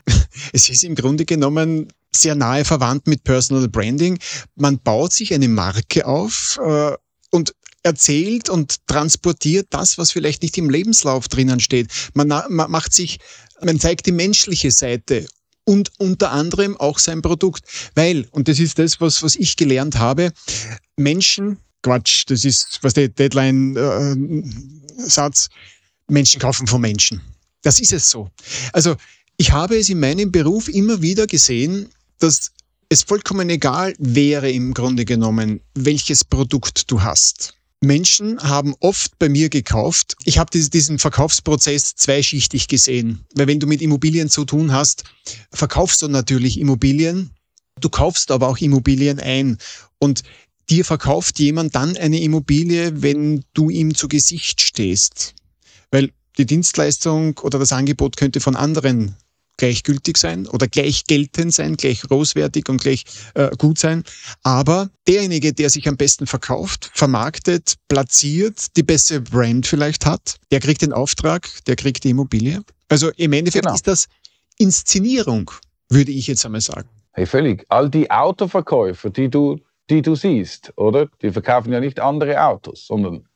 [0.53, 4.17] Es ist im Grunde genommen sehr nahe verwandt mit Personal Branding.
[4.55, 6.93] Man baut sich eine Marke auf äh,
[7.31, 11.91] und erzählt und transportiert das, was vielleicht nicht im Lebenslauf drinnen steht.
[12.13, 13.19] Man, man macht sich,
[13.61, 15.27] man zeigt die menschliche Seite
[15.67, 17.65] und unter anderem auch sein Produkt.
[17.93, 20.31] Weil, und das ist das, was, was ich gelernt habe,
[20.95, 25.49] Menschen, Quatsch, das ist, was der Deadline-Satz, äh,
[26.11, 27.19] Menschen kaufen von Menschen.
[27.63, 28.29] Das ist es so.
[28.71, 28.95] Also
[29.35, 32.53] ich habe es in meinem Beruf immer wieder gesehen, dass
[32.87, 37.56] es vollkommen egal wäre im Grunde genommen, welches Produkt du hast.
[37.81, 40.15] Menschen haben oft bei mir gekauft.
[40.25, 43.25] Ich habe diesen Verkaufsprozess zweischichtig gesehen.
[43.35, 45.03] Weil wenn du mit Immobilien zu tun hast,
[45.51, 47.31] verkaufst du natürlich Immobilien.
[47.79, 49.59] Du kaufst aber auch Immobilien ein.
[49.99, 50.23] Und
[50.69, 55.35] dir verkauft jemand dann eine Immobilie, wenn du ihm zu Gesicht stehst.
[55.91, 59.15] Weil die Dienstleistung oder das Angebot könnte von anderen
[59.57, 64.03] gleichgültig sein oder gleich geltend sein, gleich großwertig und gleich äh, gut sein.
[64.43, 70.59] Aber derjenige, der sich am besten verkauft, vermarktet, platziert, die bessere Brand vielleicht hat, der
[70.59, 72.61] kriegt den Auftrag, der kriegt die Immobilie.
[72.89, 73.75] Also im Endeffekt genau.
[73.75, 74.07] ist das
[74.57, 75.51] Inszenierung,
[75.89, 76.89] würde ich jetzt einmal sagen.
[77.11, 77.65] Hey, völlig.
[77.69, 81.07] All die Autoverkäufer, die du, die du siehst, oder?
[81.21, 83.26] Die verkaufen ja nicht andere Autos, sondern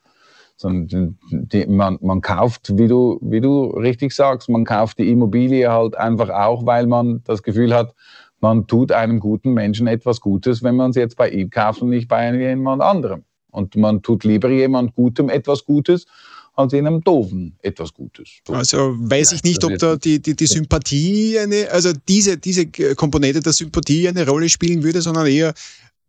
[0.61, 5.69] sondern die, man, man kauft, wie du, wie du richtig sagst, man kauft die Immobilie
[5.69, 7.95] halt einfach auch, weil man das Gefühl hat,
[8.39, 11.89] man tut einem guten Menschen etwas Gutes, wenn man es jetzt bei ihm kauft und
[11.89, 13.23] nicht bei jemand anderem.
[13.51, 16.05] Und man tut lieber jemand Gutem etwas Gutes,
[16.53, 18.29] als einem Doofen etwas Gutes.
[18.47, 18.53] So.
[18.53, 23.39] Also weiß ich nicht, ob da die, die, die Sympathie eine, also diese, diese Komponente
[23.39, 25.53] der Sympathie eine Rolle spielen würde, sondern eher,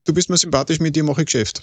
[0.05, 1.63] du bist mir sympathisch, mit dir mache ich Geschäft.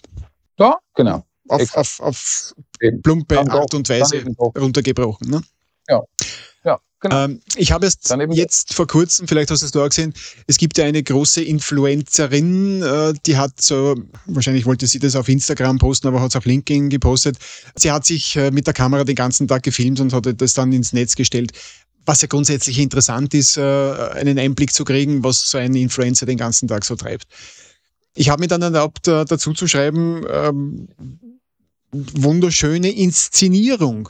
[0.58, 2.56] Ja, genau auf, auf, auf
[3.04, 5.30] plumpe Art und Weise runtergebrochen.
[5.30, 5.42] Ne?
[5.88, 6.04] Ja.
[6.64, 6.80] ja.
[7.02, 7.26] Genau.
[7.26, 10.14] Ähm, ich habe erst jetzt vor kurzem, vielleicht hast du es da gesehen,
[10.48, 15.30] es gibt ja eine große Influencerin, äh, die hat so, wahrscheinlich wollte sie das auf
[15.30, 17.38] Instagram posten, aber hat es auf LinkedIn gepostet.
[17.76, 20.74] Sie hat sich äh, mit der Kamera den ganzen Tag gefilmt und hat das dann
[20.74, 21.54] ins Netz gestellt.
[22.06, 26.38] Was ja grundsätzlich interessant ist, äh, einen Einblick zu kriegen, was so ein Influencer den
[26.38, 27.28] ganzen Tag so treibt.
[28.16, 30.90] Ich habe mir dann erlaubt, dazu zu schreiben, ähm,
[31.92, 34.10] wunderschöne Inszenierung.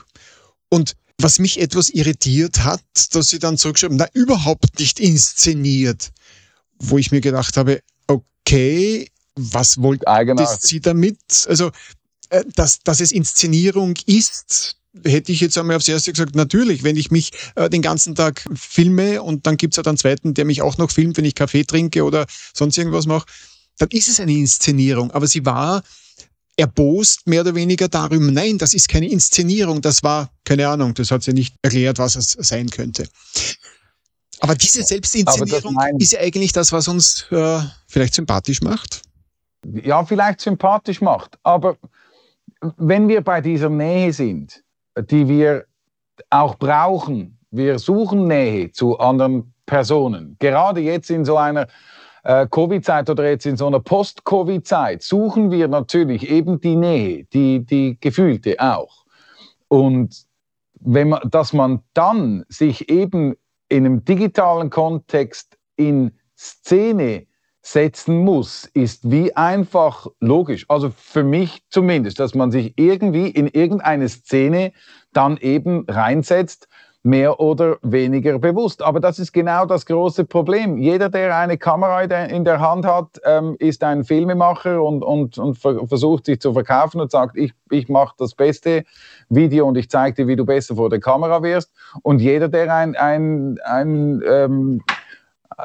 [0.68, 6.12] Und was mich etwas irritiert hat, dass sie dann zurückschreiben, na, überhaupt nicht inszeniert.
[6.78, 10.06] Wo ich mir gedacht habe, okay, was wollte
[10.60, 11.18] sie damit?
[11.46, 11.70] Also,
[12.30, 16.96] äh, dass, dass es Inszenierung ist, hätte ich jetzt einmal aufs Erste gesagt, natürlich, wenn
[16.96, 20.62] ich mich äh, den ganzen Tag filme und dann gibt's ja dann zweiten, der mich
[20.62, 23.26] auch noch filmt, wenn ich Kaffee trinke oder sonst irgendwas mache,
[23.78, 25.10] dann ist es eine Inszenierung.
[25.12, 25.82] Aber sie war
[26.60, 31.10] erbost mehr oder weniger darüber, nein, das ist keine Inszenierung, das war, keine Ahnung, das
[31.10, 33.08] hat sie nicht erklärt, was es sein könnte.
[34.40, 39.02] Aber diese Selbstinszenierung Aber ist ja eigentlich das, was uns äh, vielleicht sympathisch macht.
[39.64, 41.38] Ja, vielleicht sympathisch macht.
[41.42, 41.76] Aber
[42.76, 44.62] wenn wir bei dieser Nähe sind,
[45.10, 45.66] die wir
[46.30, 51.66] auch brauchen, wir suchen Nähe zu anderen Personen, gerade jetzt in so einer
[52.24, 57.64] äh, Covid-Zeit oder jetzt in so einer Post-Covid-Zeit suchen wir natürlich eben die Nähe, die,
[57.64, 59.04] die gefühlte auch.
[59.68, 60.24] Und
[60.80, 63.34] wenn man, dass man dann sich eben
[63.68, 67.26] in einem digitalen Kontext in Szene
[67.62, 70.64] setzen muss, ist wie einfach logisch.
[70.68, 74.72] Also für mich zumindest, dass man sich irgendwie in irgendeine Szene
[75.12, 76.68] dann eben reinsetzt
[77.02, 78.82] mehr oder weniger bewusst.
[78.82, 80.76] Aber das ist genau das große Problem.
[80.76, 85.56] Jeder, der eine Kamera in der Hand hat, ähm, ist ein Filmemacher und, und, und
[85.56, 88.84] versucht sich zu verkaufen und sagt, ich, ich mache das beste
[89.30, 91.72] Video und ich zeige dir, wie du besser vor der Kamera wirst.
[92.02, 94.82] Und jeder, der ein, ein, ein ähm,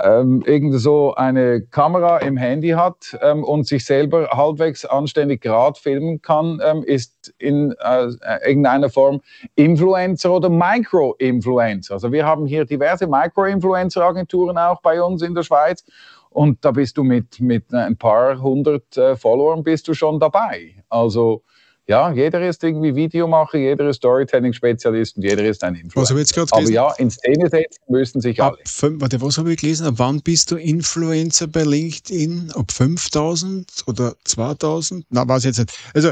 [0.04, 5.80] ähm, irgend so eine Kamera im Handy hat ähm, und sich selber halbwegs anständig gerade
[5.80, 8.08] filmen kann, ähm, ist in äh,
[8.46, 9.22] irgendeiner Form
[9.56, 11.94] Influencer oder Micro-Influencer.
[11.94, 15.84] Also wir haben hier diverse Micro-Influencer-Agenturen auch bei uns in der Schweiz.
[16.30, 20.76] Und da bist du mit, mit ein paar hundert äh, Followern bist du schon dabei.
[20.90, 21.44] Also
[21.88, 26.16] ja, jeder ist irgendwie Videomacher, jeder ist Storytelling-Spezialist und jeder ist ein Influencer.
[26.16, 28.64] Was ich Aber ja, in Szene setzen müssen sich ab alle.
[28.66, 29.86] Fünf, warte, was habe ich gelesen?
[29.86, 32.54] Ab wann bist du Influencer bei LinkedIn?
[32.56, 35.06] Ab 5000 oder 2000?
[35.12, 35.80] Na, weiß ich jetzt nicht.
[35.94, 36.12] Also,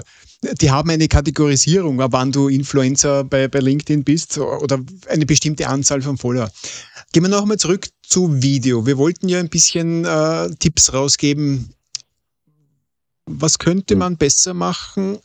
[0.62, 5.68] die haben eine Kategorisierung, ab wann du Influencer bei, bei LinkedIn bist oder eine bestimmte
[5.68, 6.52] Anzahl von Follower.
[7.14, 8.86] Gehen wir nochmal zurück zu Video.
[8.86, 11.74] Wir wollten ja ein bisschen äh, Tipps rausgeben,
[13.26, 14.00] was könnte hm.
[14.00, 15.20] man besser machen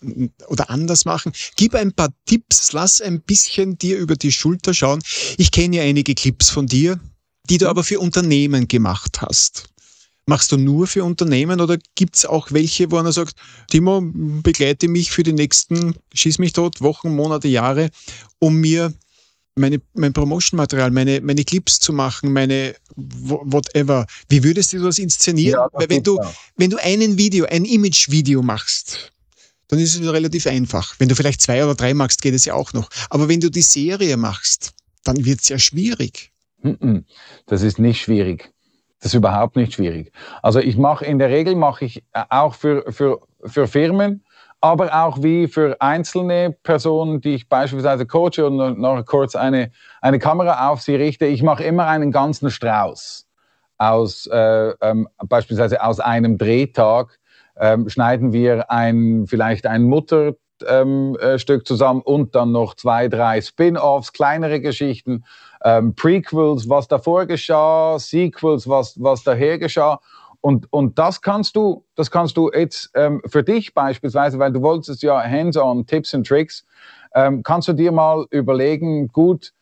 [0.48, 1.32] oder anders machen?
[1.56, 5.00] Gib ein paar Tipps, lass ein bisschen dir über die Schulter schauen.
[5.36, 7.00] Ich kenne ja einige Clips von dir,
[7.50, 7.70] die du hm.
[7.70, 9.68] aber für Unternehmen gemacht hast.
[10.26, 13.34] Machst du nur für Unternehmen oder gibt es auch welche, wo einer sagt,
[13.70, 17.88] Timo, begleite mich für die nächsten, schieß mich tot, Wochen, Monate, Jahre,
[18.38, 18.92] um mir
[19.58, 24.06] meine, mein Promotion-Material, meine, meine Clips zu machen, meine whatever.
[24.28, 25.60] Wie würdest du das inszenieren?
[25.60, 26.18] Ja, Weil wenn du,
[26.56, 29.12] wenn du einen Video, ein Image-Video machst,
[29.68, 30.94] dann ist es relativ einfach.
[30.98, 32.88] Wenn du vielleicht zwei oder drei machst, geht es ja auch noch.
[33.10, 34.72] Aber wenn du die Serie machst,
[35.04, 36.32] dann wird es ja schwierig.
[37.46, 38.50] Das ist nicht schwierig.
[39.00, 40.12] Das ist überhaupt nicht schwierig.
[40.42, 44.24] Also ich mache in der Regel mache ich äh, auch für, für, für Firmen,
[44.60, 50.18] aber auch wie für einzelne Personen, die ich beispielsweise coache und noch kurz eine, eine
[50.18, 51.26] Kamera auf sie richte.
[51.26, 53.26] Ich mache immer einen ganzen Strauß
[53.78, 57.18] aus äh, ähm, beispielsweise aus einem Drehtag
[57.58, 63.40] ähm, schneiden wir ein, vielleicht ein Mutterstück ähm, äh, zusammen und dann noch zwei, drei
[63.40, 65.24] Spin-offs, kleinere Geschichten,
[65.64, 70.00] ähm, Prequels, was davor geschah, Sequels, was, was daher geschah.
[70.40, 74.62] Und, und das kannst du, das kannst du jetzt ähm, für dich beispielsweise, weil du
[74.62, 76.64] wolltest ja hands-on Tipps und Tricks,
[77.14, 79.52] ähm, kannst du dir mal überlegen, gut,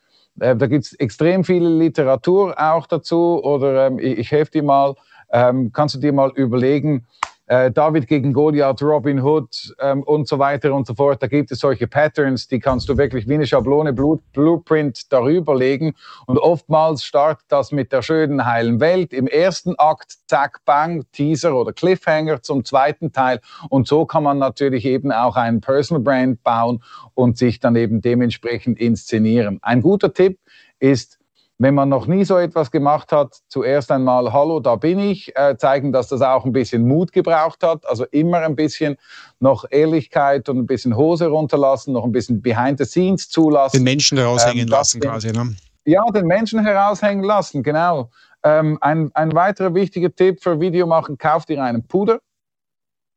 [0.41, 4.63] äh, da gibt es extrem viele Literatur auch dazu oder ähm, ich, ich helfe dir
[4.63, 4.95] mal,
[5.31, 7.07] ähm, kannst du dir mal überlegen,
[7.47, 11.23] äh, David gegen Goliath, Robin Hood ähm, und so weiter und so fort.
[11.23, 15.55] Da gibt es solche Patterns, die kannst du wirklich wie eine Schablone, Blut, Blueprint darüber
[15.55, 15.95] legen.
[16.27, 19.13] Und oftmals startet das mit der schönen, heilen Welt.
[19.13, 23.41] Im ersten Akt, zack, bang, Teaser oder Cliffhanger zum zweiten Teil.
[23.69, 26.83] Und so kann man natürlich eben auch einen Personal Brand bauen
[27.15, 29.59] und sich dann eben dementsprechend inszenieren.
[29.63, 30.39] Ein guter Tipp
[30.79, 31.19] ist,
[31.59, 35.57] wenn man noch nie so etwas gemacht hat, zuerst einmal, hallo, da bin ich, äh,
[35.57, 38.97] zeigen, dass das auch ein bisschen Mut gebraucht hat, also immer ein bisschen
[39.41, 43.79] noch Ehrlichkeit und ein bisschen Hose runterlassen, noch ein bisschen behind the scenes zulassen.
[43.79, 45.57] Den Menschen heraushängen ähm, lassen quasi, ne?
[45.87, 48.11] Ja, den Menschen heraushängen lassen, genau.
[48.43, 52.21] Ähm, ein, ein weiterer wichtiger Tipp für Video machen, kauft ihr einen Puder.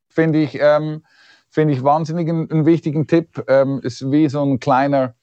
[0.08, 1.04] Finde ich, ähm,
[1.50, 3.44] find ich wahnsinnig einen, einen wichtigen Tipp.
[3.48, 5.16] Ähm, ist wie so ein kleiner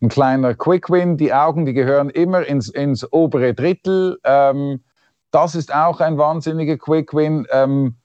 [0.00, 1.16] ein kleiner Quick Win.
[1.16, 4.18] Die Augen, die gehören immer ins, ins obere Drittel.
[4.24, 4.82] Ähm,
[5.30, 7.46] das ist auch ein wahnsinniger Quick Win.
[7.50, 7.96] Ähm,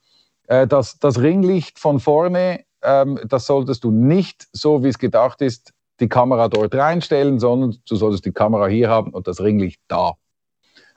[0.47, 5.41] äh, das, das Ringlicht von vorne, ähm, das solltest du nicht, so wie es gedacht
[5.41, 9.81] ist, die Kamera dort reinstellen, sondern du solltest die Kamera hier haben und das Ringlicht
[9.87, 10.13] da.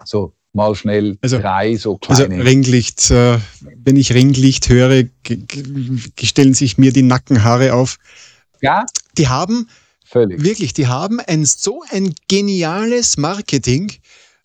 [0.05, 2.37] So, mal schnell also, drei so also kleine.
[2.37, 3.39] Also Ringlicht, äh,
[3.77, 5.05] wenn ich Ringlicht höre,
[6.21, 7.99] stellen sich mir die Nackenhaare auf.
[8.61, 8.87] Ja?
[9.19, 9.69] Die haben
[10.13, 10.45] Völlig.
[10.45, 13.91] Wirklich, die haben ein so ein geniales Marketing,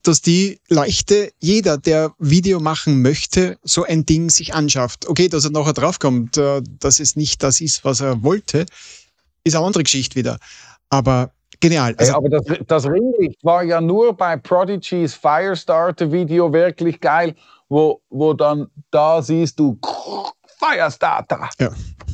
[0.01, 5.09] dass die leichte, jeder, der Video machen möchte, so ein Ding sich anschafft.
[5.09, 8.65] Okay, dass er nachher draufkommt, äh, dass es nicht das ist, was er wollte,
[9.43, 10.37] ist eine andere Geschichte wieder.
[10.89, 11.93] Aber genial.
[11.97, 17.35] Also, aber das, das Ringlicht war ja nur bei Prodigy's Firestarter-Video wirklich geil,
[17.67, 19.77] wo, wo dann da siehst du
[20.57, 21.49] Firestarter.
[21.59, 21.71] Ja.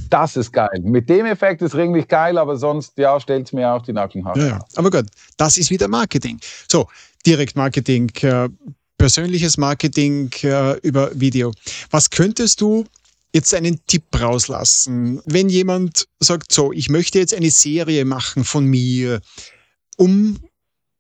[0.10, 0.80] Das ist geil.
[0.84, 4.40] Mit dem Effekt ist Ringlich geil, aber sonst, ja, stellt es mir auch die Nackenhaare.
[4.40, 4.66] Ja, ja.
[4.76, 5.06] Aber gut,
[5.38, 6.40] das ist wieder Marketing.
[6.72, 6.88] So,
[7.26, 8.50] Direktmarketing, äh,
[8.98, 11.52] persönliches Marketing äh, über Video.
[11.90, 12.86] Was könntest du
[13.34, 18.66] jetzt einen Tipp rauslassen, wenn jemand sagt, so, ich möchte jetzt eine Serie machen von
[18.66, 19.20] mir,
[19.98, 20.38] um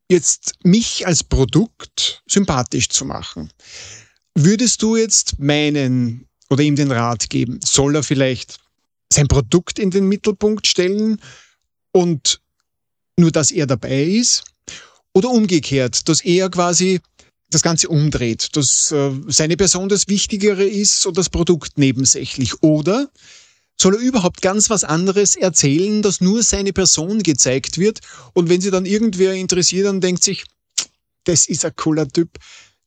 [0.09, 3.51] jetzt mich als Produkt sympathisch zu machen.
[4.35, 8.59] Würdest du jetzt meinen oder ihm den Rat geben, soll er vielleicht
[9.11, 11.21] sein Produkt in den Mittelpunkt stellen
[11.91, 12.41] und
[13.17, 14.43] nur, dass er dabei ist?
[15.13, 16.99] Oder umgekehrt, dass er quasi
[17.51, 22.63] das Ganze umdreht, dass äh, seine Person das Wichtigere ist und das Produkt nebensächlich?
[22.63, 23.09] Oder
[23.79, 27.99] soll er überhaupt ganz was anderes erzählen, dass nur seine Person gezeigt wird
[28.33, 30.45] und wenn sie dann irgendwer interessiert, dann denkt sich,
[31.25, 32.37] das ist ein cooler Typ,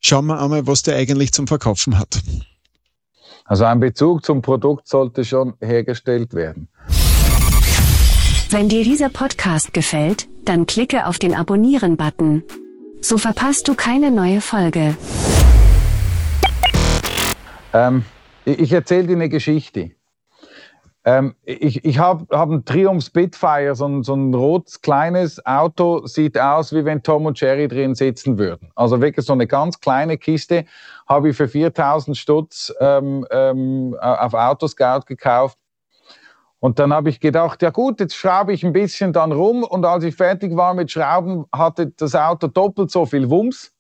[0.01, 2.21] schauen wir einmal, was der eigentlich zum Verkaufen hat.
[3.47, 6.69] Also ein Bezug zum Produkt sollte schon hergestellt werden.
[8.51, 12.43] Wenn dir dieser Podcast gefällt, dann klicke auf den Abonnieren-Button.
[13.01, 14.97] So verpasst du keine neue Folge.
[17.73, 18.05] Ähm,
[18.45, 19.91] ich erzähle dir eine Geschichte.
[21.07, 26.05] Ähm, ich ich habe hab einen Triumph Spitfire, so ein, so ein rotes kleines Auto,
[26.05, 28.73] sieht aus, wie wenn Tom und Jerry drin sitzen würden.
[28.75, 30.65] Also wirklich so eine ganz kleine Kiste
[31.09, 35.57] habe ich für 4000 Stutz ähm, ähm, auf Autoscout gekauft.
[36.59, 39.63] Und dann habe ich gedacht, ja gut, jetzt schraube ich ein bisschen dann rum.
[39.63, 43.73] Und als ich fertig war mit Schrauben, hatte das Auto doppelt so viel Wumms.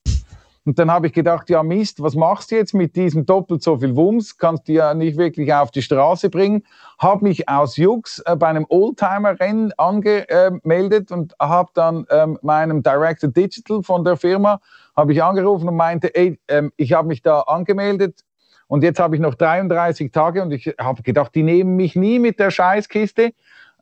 [0.66, 3.78] Und dann habe ich gedacht, ja Mist, was machst du jetzt mit diesem doppelt so
[3.78, 4.36] viel Wumms?
[4.36, 6.64] Kannst du ja nicht wirklich auf die Straße bringen.
[6.98, 13.30] Habe mich aus Jux äh, bei einem Oldtimer-Rennen angemeldet und habe dann ähm, meinem Director
[13.30, 14.60] Digital von der Firma
[14.96, 18.24] habe ich angerufen und meinte, ey, ähm, ich habe mich da angemeldet.
[18.66, 22.18] und jetzt habe ich noch 33 Tage und ich habe gedacht, die nehmen mich nie
[22.18, 23.32] mit der Scheißkiste.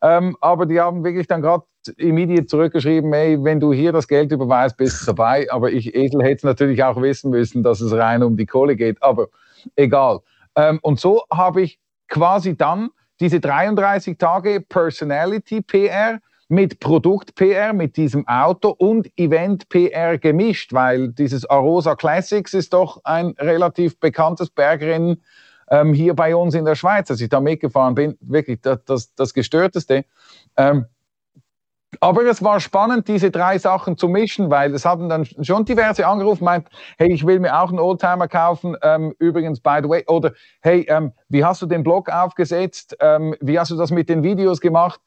[0.02, 1.64] Ähm, aber die haben wirklich dann gerade
[1.96, 5.46] immediat zurückgeschrieben, hey, wenn du hier das Geld überweist, bist du dabei.
[5.50, 8.76] Aber ich, Esel, hätte es natürlich auch wissen müssen, dass es rein um die Kohle
[8.76, 9.02] geht.
[9.02, 9.28] Aber
[9.76, 10.20] egal.
[10.56, 11.78] Ähm, und so habe ich
[12.08, 20.72] quasi dann diese 33 Tage Personality PR mit Produkt-PR, mit diesem Auto und Event-PR gemischt,
[20.72, 25.22] weil dieses Arosa Classics ist doch ein relativ bekanntes Bergrennen
[25.70, 29.14] ähm, hier bei uns in der Schweiz, als ich da mitgefahren bin, wirklich das, das,
[29.14, 30.04] das Gestörteste.
[30.56, 30.86] Ähm,
[32.00, 36.06] aber es war spannend, diese drei Sachen zu mischen, weil es haben dann schon diverse
[36.06, 36.68] angerufen, meint,
[36.98, 38.76] hey, ich will mir auch einen Oldtimer kaufen.
[38.82, 42.96] Ähm, übrigens, by the way, oder hey, ähm, wie hast du den Blog aufgesetzt?
[43.00, 45.00] Ähm, wie hast du das mit den Videos gemacht?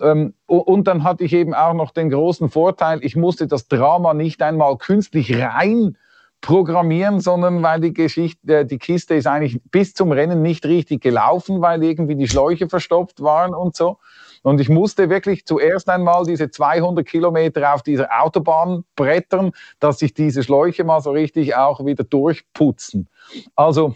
[0.00, 4.14] Ähm, und dann hatte ich eben auch noch den großen Vorteil, ich musste das Drama
[4.14, 5.96] nicht einmal künstlich rein
[6.40, 11.02] programmieren, sondern weil die Geschichte, äh, die Kiste ist eigentlich bis zum Rennen nicht richtig
[11.02, 13.98] gelaufen, weil irgendwie die Schläuche verstopft waren und so.
[14.42, 20.14] Und ich musste wirklich zuerst einmal diese 200 Kilometer auf dieser Autobahn brettern, dass sich
[20.14, 23.08] diese Schläuche mal so richtig auch wieder durchputzen.
[23.54, 23.94] Also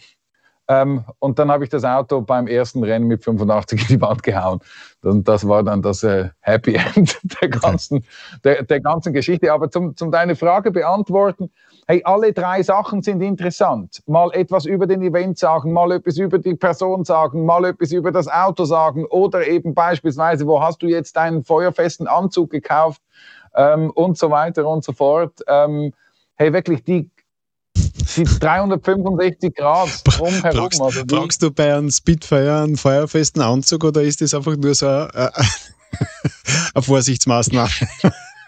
[0.68, 4.22] ähm, und dann habe ich das Auto beim ersten Rennen mit 85 in die Wand
[4.22, 4.60] gehauen.
[5.02, 8.04] Und das war dann das äh, Happy End der ganzen,
[8.44, 9.52] der, der ganzen Geschichte.
[9.52, 11.50] Aber zum, zum deine Frage beantworten,
[11.88, 14.02] hey, alle drei Sachen sind interessant.
[14.06, 18.12] Mal etwas über den Event sagen, mal etwas über die Person sagen, mal etwas über
[18.12, 23.02] das Auto sagen oder eben beispielsweise, wo hast du jetzt deinen feuerfesten Anzug gekauft
[23.56, 25.40] ähm, und so weiter und so fort.
[25.48, 25.92] Ähm,
[26.36, 27.10] hey, wirklich die
[27.94, 30.40] 365 Grad drumherum.
[30.42, 34.74] Brauchst, also brauchst du bei einem Spitfire einen feuerfesten Anzug oder ist das einfach nur
[34.74, 37.70] so eine, eine Vorsichtsmaßnahme?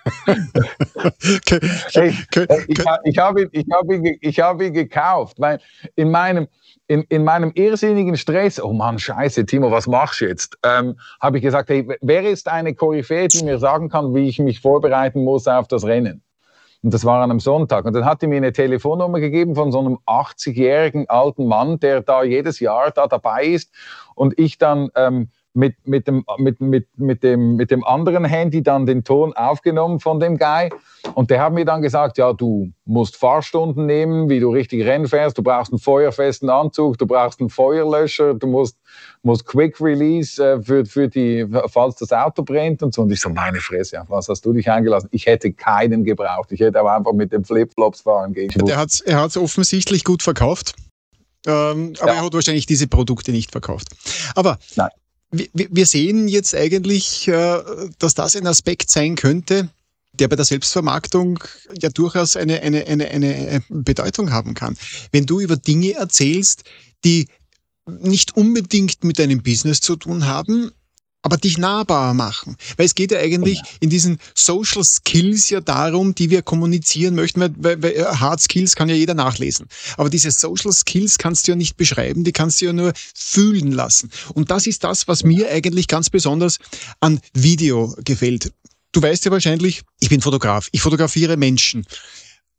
[0.27, 1.61] okay.
[1.93, 2.15] hey,
[2.69, 5.61] ich, ich habe ihn, ich hab ihn, ich hab ihn gekauft, weil
[5.97, 6.47] in meinem,
[6.89, 10.59] in, in meinem irrsinnigen Stress, oh Mann, scheiße, Timo, was machst du jetzt?
[10.63, 14.39] Ähm, habe ich gesagt, hey, wer ist eine Koryphäe, die mir sagen kann, wie ich
[14.39, 16.23] mich vorbereiten muss auf das Rennen?
[16.85, 17.87] Und das war an einem Sonntag.
[17.87, 22.03] Und dann hat er mir eine Telefonnummer gegeben von so einem 80-jährigen alten Mann, der
[22.03, 23.73] da jedes Jahr da dabei ist.
[24.15, 28.63] Und ich dann ähm, mit, mit, dem, mit, mit, mit, dem, mit dem anderen Handy
[28.63, 30.71] dann den Ton aufgenommen von dem Guy.
[31.15, 35.07] Und der hat mir dann gesagt, ja, du musst Fahrstunden nehmen, wie du richtig Rennen
[35.07, 35.39] fährst.
[35.39, 38.79] Du brauchst einen feuerfesten Anzug, du brauchst einen Feuerlöscher, du musst,
[39.23, 43.03] musst Quick Release äh, für, für die, falls das Auto brennt und so.
[43.03, 45.09] Und ich so, meine Fresse, auf was hast du dich eingelassen?
[45.13, 46.51] Ich hätte keinen gebraucht.
[46.51, 48.51] Ich hätte aber einfach mit den Flipflops fahren gehen.
[48.67, 50.75] Er hat hat's offensichtlich gut verkauft.
[51.47, 52.19] Ähm, aber ja.
[52.19, 53.89] er hat wahrscheinlich diese Produkte nicht verkauft.
[54.35, 54.89] Aber Nein
[55.53, 57.63] wir sehen jetzt eigentlich, äh,
[57.99, 59.69] dass das ein Aspekt sein könnte,
[60.13, 61.43] der bei der Selbstvermarktung
[61.81, 64.77] ja durchaus eine, eine, eine, eine Bedeutung haben kann.
[65.13, 66.65] Wenn du über Dinge erzählst,
[67.05, 67.27] die
[67.87, 70.71] nicht unbedingt mit deinem Business zu tun haben,
[71.25, 72.57] aber dich nahbar machen.
[72.77, 73.65] Weil es geht ja eigentlich ja.
[73.81, 78.77] in diesen Social Skills ja darum, die wir kommunizieren möchten, weil, weil äh, Hard Skills
[78.77, 79.67] kann ja jeder nachlesen.
[79.97, 83.73] Aber diese Social Skills kannst du ja nicht beschreiben, die kannst du ja nur fühlen
[83.73, 84.11] lassen.
[84.35, 86.59] Und das ist das, was mir eigentlich ganz besonders
[87.01, 88.53] an Video gefällt.
[88.93, 91.87] Du weißt ja wahrscheinlich, ich bin Fotograf, ich fotografiere Menschen.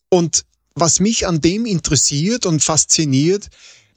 [0.09, 0.43] Und
[0.73, 3.47] was mich an dem interessiert und fasziniert,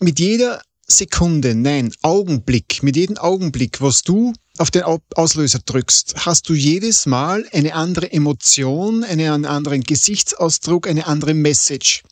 [0.00, 6.48] mit jeder Sekunde, nein, Augenblick, mit jedem Augenblick, was du auf den Auslöser drückst, hast
[6.48, 12.02] du jedes Mal eine andere Emotion, einen anderen Gesichtsausdruck, eine andere Message.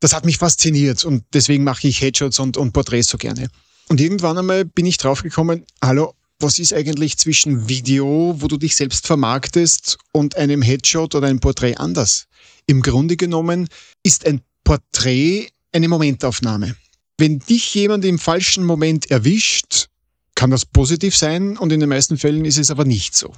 [0.00, 3.48] Das hat mich fasziniert und deswegen mache ich Headshots und, und Porträts so gerne.
[3.88, 8.76] Und irgendwann einmal bin ich draufgekommen, hallo, was ist eigentlich zwischen Video, wo du dich
[8.76, 12.26] selbst vermarktest, und einem Headshot oder einem Porträt anders?
[12.66, 13.68] Im Grunde genommen
[14.02, 16.76] ist ein Porträt eine Momentaufnahme.
[17.18, 19.88] Wenn dich jemand im falschen Moment erwischt,
[20.34, 23.32] kann das positiv sein und in den meisten Fällen ist es aber nicht so.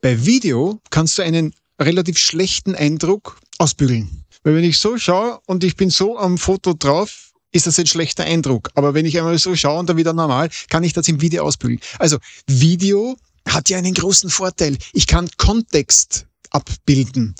[0.00, 4.24] Bei Video kannst du einen relativ schlechten Eindruck ausbügeln.
[4.42, 7.86] Weil wenn ich so schaue und ich bin so am Foto drauf, ist das ein
[7.86, 8.70] schlechter Eindruck.
[8.74, 11.44] Aber wenn ich einmal so schaue und dann wieder normal, kann ich das im Video
[11.44, 11.80] ausbügeln.
[11.98, 13.16] Also Video
[13.48, 14.76] hat ja einen großen Vorteil.
[14.92, 17.34] Ich kann Kontext abbilden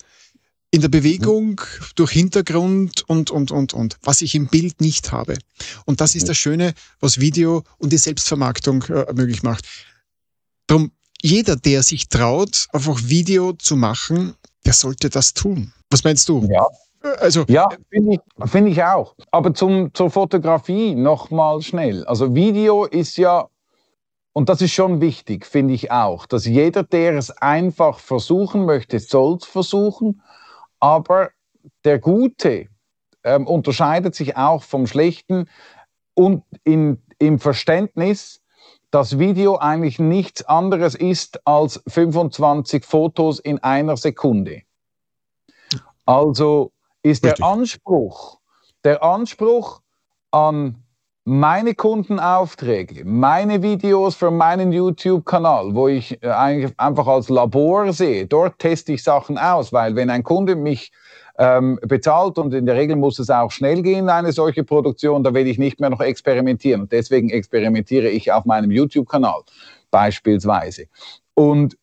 [0.77, 1.63] in der Bewegung,
[1.95, 5.39] durch Hintergrund und, und, und, und, was ich im Bild nicht habe.
[5.87, 9.65] Und das ist das Schöne, was Video und die Selbstvermarktung äh, möglich macht.
[10.67, 14.35] Darum, jeder, der sich traut, einfach Video zu machen,
[14.67, 15.73] der sollte das tun.
[15.89, 16.47] Was meinst du?
[16.53, 16.67] Ja.
[17.21, 19.15] Also, ja, finde ich, find ich auch.
[19.31, 22.05] Aber zum, zur Fotografie nochmal schnell.
[22.05, 23.49] Also Video ist ja,
[24.35, 28.99] und das ist schon wichtig, finde ich auch, dass jeder, der es einfach versuchen möchte,
[28.99, 30.21] soll es versuchen
[30.81, 31.31] aber
[31.85, 32.69] der Gute,
[33.25, 35.49] ähm, unterscheidet sich auch vom schlechten
[36.15, 38.41] und in, im Verständnis,
[38.91, 44.63] dass Video eigentlich nichts anderes ist als 25 Fotos in einer Sekunde.
[46.07, 46.73] Also
[47.03, 47.39] ist Richtig.
[47.39, 48.39] der Anspruch,
[48.85, 49.83] der Anspruch
[50.31, 50.83] an
[51.29, 56.29] meine Kundenaufträge, meine Videos für meinen YouTube-Kanal, wo ich äh,
[56.77, 60.93] einfach als Labor sehe, dort teste ich Sachen aus, weil wenn ein Kunde mich
[61.37, 65.35] ähm, bezahlt und in der Regel muss es auch schnell gehen, eine solche Produktion, da
[65.35, 66.83] will ich nicht mehr noch experimentieren.
[66.83, 69.43] Und deswegen experimentiere ich auf meinem YouTube-Kanal
[69.91, 70.87] beispielsweise.
[71.35, 71.77] Und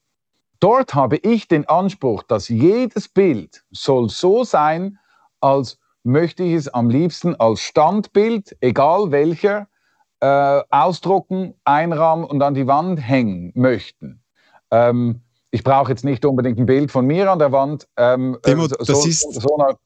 [0.61, 4.99] dort habe ich den Anspruch, dass jedes Bild soll so sein,
[5.41, 9.67] als möchte ich es am liebsten als Standbild, egal welcher,
[10.19, 14.21] äh, ausdrucken, einrahmen und an die Wand hängen möchten.
[14.71, 17.87] Ähm, ich brauche jetzt nicht unbedingt ein Bild von mir an der Wand.
[17.97, 19.77] Ähm, Demo, so, das ist, so eine,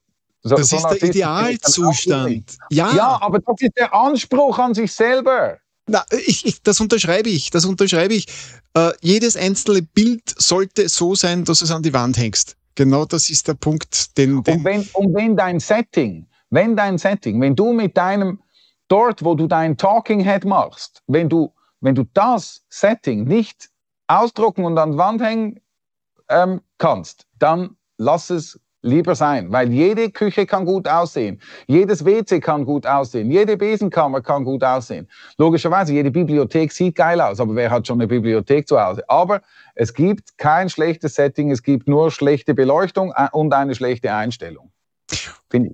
[0.42, 2.58] so, das ist der Idealzustand.
[2.70, 2.94] Ja.
[2.94, 5.58] ja, aber das ist der Anspruch an sich selber.
[5.88, 7.50] Na, ich, ich, das unterschreibe ich.
[7.50, 8.28] Das unterschreibe ich.
[8.74, 12.56] Äh, jedes einzelne Bild sollte so sein, dass es an die Wand hängst.
[12.78, 14.44] Genau das ist der Punkt, den.
[14.44, 18.40] den und, wenn, und wenn dein Setting, wenn dein Setting, wenn du mit deinem,
[18.88, 21.52] dort, wo du dein Talking Head machst, wenn du,
[21.82, 23.72] wenn du das Setting nicht
[24.06, 25.60] ausdrucken und an die Wand hängen
[26.30, 32.40] ähm, kannst, dann lass es lieber sein, weil jede Küche kann gut aussehen, jedes WC
[32.40, 35.08] kann gut aussehen, jede Besenkammer kann gut aussehen.
[35.38, 39.04] Logischerweise, jede Bibliothek sieht geil aus, aber wer hat schon eine Bibliothek zu Hause?
[39.10, 39.42] Aber
[39.76, 44.72] es gibt kein schlechtes Setting, es gibt nur schlechte Beleuchtung äh, und eine schlechte Einstellung.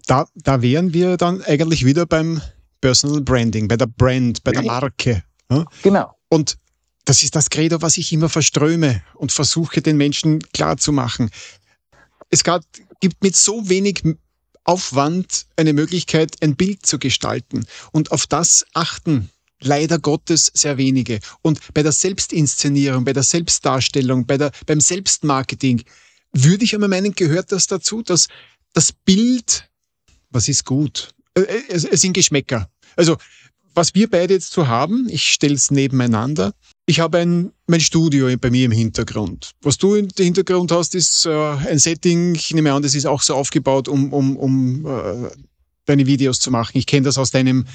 [0.08, 2.41] Da, da wären wir dann eigentlich wieder beim
[2.82, 5.24] Personal Branding, bei der Brand, bei der Marke.
[5.49, 5.66] Ja?
[5.82, 6.16] Genau.
[6.30, 6.58] Und
[7.06, 11.32] das ist das Credo, was ich immer verströme und versuche den Menschen klarzumachen.
[12.30, 12.62] Es gab,
[13.04, 14.01] gibt mit so wenig
[14.64, 17.66] Aufwand eine Möglichkeit, ein Bild zu gestalten.
[17.91, 19.30] Und auf das achten
[19.60, 21.20] leider Gottes sehr wenige.
[21.41, 25.84] Und bei der Selbstinszenierung, bei der Selbstdarstellung, bei der, beim Selbstmarketing
[26.32, 28.30] würde ich einmal meinen, gehört das dazu, dass
[28.72, 29.70] das Bild,
[30.30, 31.14] was ist gut?
[31.36, 32.70] Äh, äh, es, sind Geschmäcker.
[32.95, 33.18] Also,
[33.74, 36.54] was wir beide jetzt so haben, ich stelle es nebeneinander,
[36.86, 39.52] ich habe ein, mein Studio bei mir im Hintergrund.
[39.62, 43.22] Was du im Hintergrund hast, ist äh, ein Setting, ich nehme an, das ist auch
[43.22, 45.30] so aufgebaut, um, um, um äh,
[45.86, 46.78] deine Videos zu machen.
[46.78, 47.66] Ich kenne das aus deinem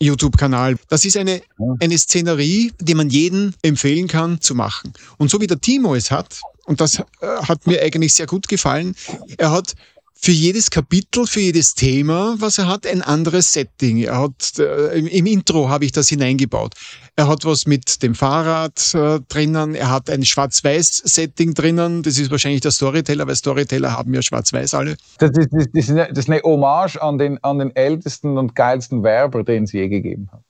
[0.00, 0.76] YouTube-Kanal.
[0.88, 1.42] Das ist eine,
[1.80, 4.92] eine Szenerie, die man jedem empfehlen kann zu machen.
[5.18, 8.48] Und so wie der Timo es hat, und das äh, hat mir eigentlich sehr gut
[8.48, 8.94] gefallen,
[9.38, 9.74] er hat
[10.22, 13.98] für jedes Kapitel, für jedes Thema, was er hat, ein anderes Setting.
[13.98, 16.74] Er hat äh, im, im, Intro habe ich das hineingebaut.
[17.16, 22.02] Er hat was mit dem Fahrrad äh, drinnen, er hat ein Schwarz-Weiß-Setting drinnen.
[22.02, 24.96] Das ist wahrscheinlich der Storyteller, weil Storyteller haben ja Schwarz-Weiß alle.
[25.18, 28.54] Das ist, das, ist eine, das ist eine Hommage an den, an den ältesten und
[28.54, 30.42] geilsten Werber, den es je gegeben hat.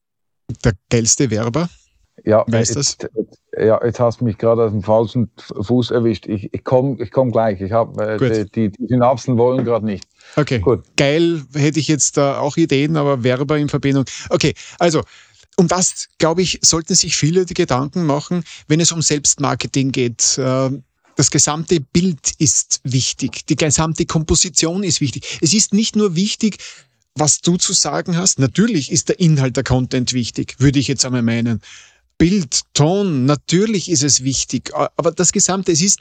[0.64, 1.68] Der geilste Werber?
[2.25, 2.97] Ja, weißt das?
[3.59, 6.27] ja, jetzt hast du mich gerade aus dem falschen Fuß erwischt.
[6.27, 7.61] Ich, ich komme ich komm gleich.
[7.61, 10.05] Ich hab, äh, die, die Synapsen wollen gerade nicht.
[10.37, 10.85] Okay, gut.
[10.97, 14.05] Geil, hätte ich jetzt äh, auch Ideen, aber Werber in Verbindung.
[14.29, 15.03] Okay, also
[15.57, 20.39] um das, glaube ich, sollten sich viele die Gedanken machen, wenn es um Selbstmarketing geht.
[20.39, 20.71] Äh,
[21.16, 25.39] das gesamte Bild ist wichtig, die gesamte Komposition ist wichtig.
[25.43, 26.57] Es ist nicht nur wichtig,
[27.14, 28.39] was du zu sagen hast.
[28.39, 31.61] Natürlich ist der Inhalt der Content wichtig, würde ich jetzt einmal meinen.
[32.21, 36.01] Bild, Ton, natürlich ist es wichtig, aber das Gesamte, es ist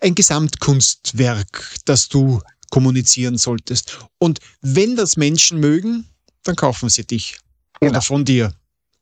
[0.00, 2.40] ein Gesamtkunstwerk, das du
[2.70, 3.98] kommunizieren solltest.
[4.18, 6.06] Und wenn das Menschen mögen,
[6.44, 7.40] dann kaufen sie dich.
[7.80, 7.90] Genau.
[7.90, 8.52] Oder von dir.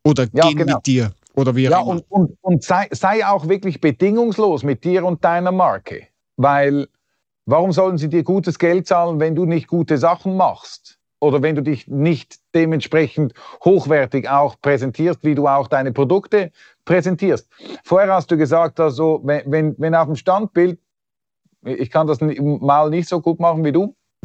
[0.05, 0.77] Oder ja, gehen genau.
[0.77, 1.13] mit dir.
[1.35, 1.87] Oder wie ja, immer.
[1.87, 6.09] Und, und, und sei, sei auch wirklich bedingungslos mit dir und deiner Marke.
[6.39, 6.89] Weil
[7.45, 10.99] warum sollen sie dir gutes Geld zahlen, wenn du nicht gute Sachen machst?
[11.25, 13.35] oder wenn du dich nicht dementsprechend
[13.65, 16.53] hochwertig auch präsentierst, wie du auch deine Produkte
[16.85, 17.49] präsentierst.
[17.85, 20.79] Vorher hast du gesagt, also wenn, wenn, wenn auf dem Standbild,
[21.65, 23.95] ich kann das mal nicht so gut machen wie du,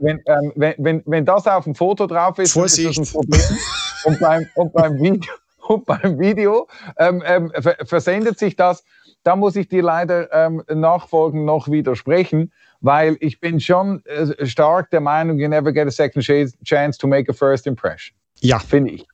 [0.00, 2.90] wenn, ähm, wenn, wenn, wenn das auf dem Foto drauf ist, Vorsicht.
[2.90, 3.58] ist das ein Problem.
[4.04, 5.32] Und beim, und beim Video,
[5.68, 6.66] und beim Video
[6.98, 7.52] ähm, ähm,
[7.84, 8.84] versendet sich das.
[9.28, 12.50] Da muss ich dir leider ähm, nachfolgend noch widersprechen
[12.80, 17.06] weil ich bin schon äh, stark der Meinung, you never get a second chance to
[17.06, 18.16] make a first impression.
[18.40, 18.58] Ja.
[18.58, 19.06] Finde ich.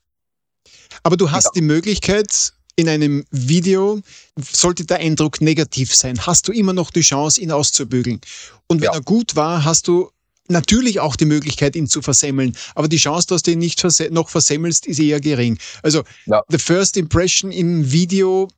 [1.02, 1.50] Aber du hast ja.
[1.54, 4.00] die Möglichkeit, in einem Video,
[4.36, 8.20] sollte der Eindruck negativ sein, hast du immer noch die Chance, ihn auszubügeln.
[8.66, 8.94] Und wenn ja.
[8.94, 10.10] er gut war, hast du
[10.48, 12.56] natürlich auch die Möglichkeit, ihn zu versemmeln.
[12.74, 15.58] Aber die Chance, dass du ihn nicht verse noch versemmelst, ist eher gering.
[15.82, 16.42] Also, ja.
[16.48, 18.48] the first impression im Video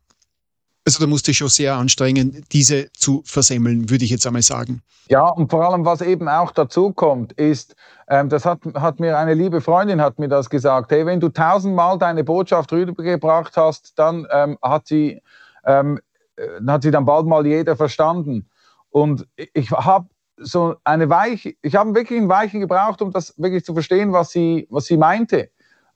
[0.87, 4.83] Also da musste ich schon sehr anstrengen, diese zu versemmeln, würde ich jetzt einmal sagen.
[5.09, 7.75] Ja, und vor allem, was eben auch dazu kommt, ist,
[8.09, 11.29] ähm, das hat, hat mir eine liebe Freundin hat mir das gesagt, hey, wenn du
[11.29, 15.21] tausendmal deine Botschaft rübergebracht hast, dann ähm, hat sie
[15.65, 15.99] ähm,
[16.37, 18.49] äh, hat sie dann bald mal jeder verstanden.
[18.91, 20.09] Und ich habe
[20.39, 24.31] so eine Weiche, ich habe wirklich ein Weichen gebraucht, um das wirklich zu verstehen, was
[24.31, 25.51] sie, was sie meinte.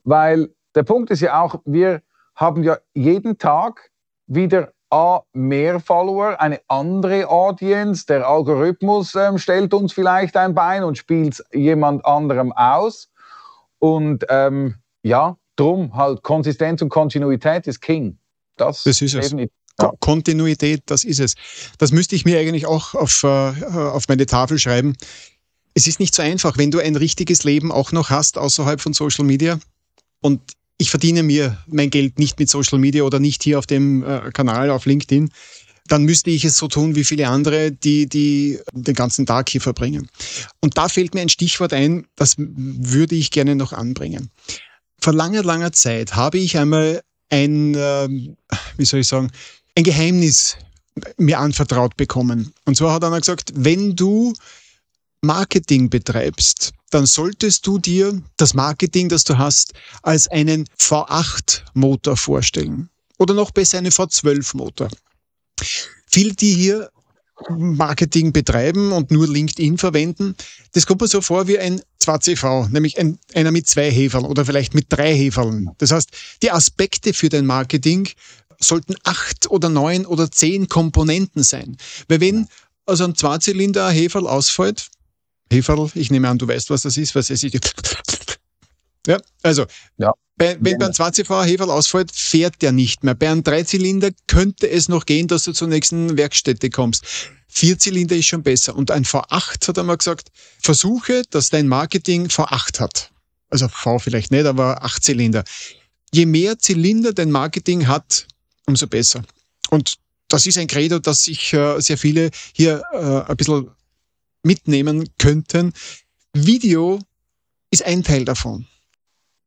[0.04, 2.02] Weil der Punkt ist ja auch, wir
[2.34, 3.90] haben ja jeden Tag
[4.26, 8.06] wieder A, mehr Follower, eine andere Audience.
[8.06, 13.08] Der Algorithmus ähm, stellt uns vielleicht ein Bein und spielt jemand anderem aus.
[13.78, 18.18] Und ähm, ja, drum halt Konsistenz und Kontinuität ist King.
[18.56, 19.34] Das, das ist es.
[19.80, 19.92] Ja.
[20.00, 21.34] Kontinuität, das ist es.
[21.78, 23.28] Das müsste ich mir eigentlich auch auf, äh,
[23.64, 24.96] auf meine Tafel schreiben.
[25.72, 28.92] Es ist nicht so einfach, wenn du ein richtiges Leben auch noch hast außerhalb von
[28.92, 29.58] Social Media.
[30.20, 30.40] Und
[30.80, 34.30] ich verdiene mir mein Geld nicht mit Social Media oder nicht hier auf dem äh,
[34.32, 35.30] Kanal auf LinkedIn,
[35.88, 39.60] dann müsste ich es so tun wie viele andere, die, die den ganzen Tag hier
[39.60, 40.08] verbringen.
[40.60, 44.30] Und da fällt mir ein Stichwort ein, das würde ich gerne noch anbringen.
[45.02, 48.08] Vor langer, langer Zeit habe ich einmal ein, äh,
[48.78, 49.30] wie soll ich sagen,
[49.76, 50.56] ein Geheimnis
[51.18, 52.54] mir anvertraut bekommen.
[52.64, 54.32] Und zwar hat einer gesagt, wenn du
[55.22, 62.88] Marketing betreibst, dann solltest du dir das Marketing, das du hast, als einen V8-Motor vorstellen.
[63.18, 64.88] Oder noch besser einen V12-Motor.
[66.06, 66.90] Viele, die hier
[67.48, 70.34] Marketing betreiben und nur LinkedIn verwenden,
[70.72, 74.44] das kommt mir so vor wie ein 2CV, nämlich ein, einer mit zwei Heferln oder
[74.44, 75.70] vielleicht mit drei Heferln.
[75.78, 76.10] Das heißt,
[76.42, 78.08] die Aspekte für dein Marketing
[78.58, 81.76] sollten acht oder neun oder zehn Komponenten sein.
[82.08, 82.48] Weil wenn
[82.84, 84.90] also ein Zweizylinder Heferl ausfällt,
[85.50, 87.74] Heferl, ich nehme an, du weißt, was das ist, was es ist.
[89.06, 89.66] Ja, also,
[89.98, 90.12] ja.
[90.36, 93.14] Bei, wenn beim 20V Heferl ausfällt, fährt der nicht mehr.
[93.14, 97.04] Bei einem Dreizylinder könnte es noch gehen, dass du zur nächsten Werkstätte kommst.
[97.48, 98.74] Vierzylinder ist schon besser.
[98.74, 100.28] Und ein V8 hat er mal gesagt,
[100.62, 103.10] versuche, dass dein Marketing V8 hat.
[103.50, 105.44] Also V vielleicht nicht, aber 8 Zylinder.
[106.12, 108.26] Je mehr Zylinder dein Marketing hat,
[108.66, 109.22] umso besser.
[109.68, 109.96] Und
[110.28, 113.68] das ist ein Credo, das sich äh, sehr viele hier äh, ein bisschen
[114.42, 115.72] mitnehmen könnten.
[116.32, 117.00] Video
[117.70, 118.66] ist ein Teil davon.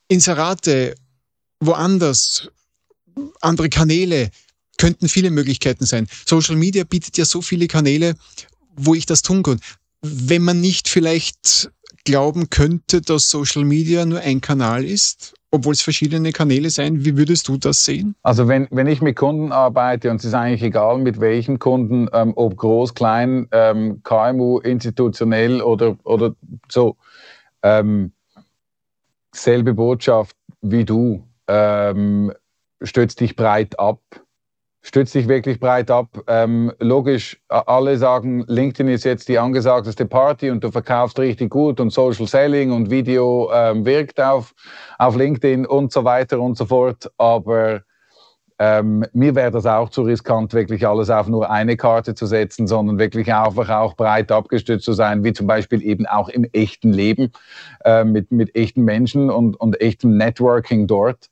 [0.08, 0.96] Inserate,
[1.60, 2.50] woanders,
[3.41, 4.32] andere Kanäle
[4.78, 6.08] könnten viele Möglichkeiten sein.
[6.26, 8.16] Social Media bietet ja so viele Kanäle,
[8.76, 9.60] wo ich das tun kann.
[10.02, 11.72] Wenn man nicht vielleicht
[12.04, 17.06] glauben könnte, dass Social Media nur ein Kanal ist obwohl es verschiedene Kanäle sein.
[17.06, 18.16] Wie würdest du das sehen?
[18.24, 22.08] Also wenn, wenn ich mit Kunden arbeite und es ist eigentlich egal, mit welchen Kunden,
[22.12, 26.34] ähm, ob groß, klein, ähm, KMU, institutionell oder, oder
[26.70, 26.97] so,
[27.62, 28.14] ähm,
[29.32, 32.34] selbe Botschaft wie du, ähm,
[32.82, 33.99] stützt dich breit ab
[34.84, 36.10] stützt dich wirklich breit ab.
[36.28, 41.80] Ähm, logisch, alle sagen, LinkedIn ist jetzt die angesagteste Party und du verkaufst richtig gut
[41.80, 44.54] und Social Selling und Video ähm, wirkt auf,
[45.00, 47.10] auf LinkedIn und so weiter und so fort.
[47.18, 47.82] Aber
[48.60, 52.68] ähm, mir wäre das auch zu riskant, wirklich alles auf nur eine Karte zu setzen,
[52.68, 56.92] sondern wirklich einfach auch breit abgestützt zu sein, wie zum Beispiel eben auch im echten
[56.92, 57.32] Leben
[57.86, 61.30] äh, mit, mit echten Menschen und, und echtem Networking dort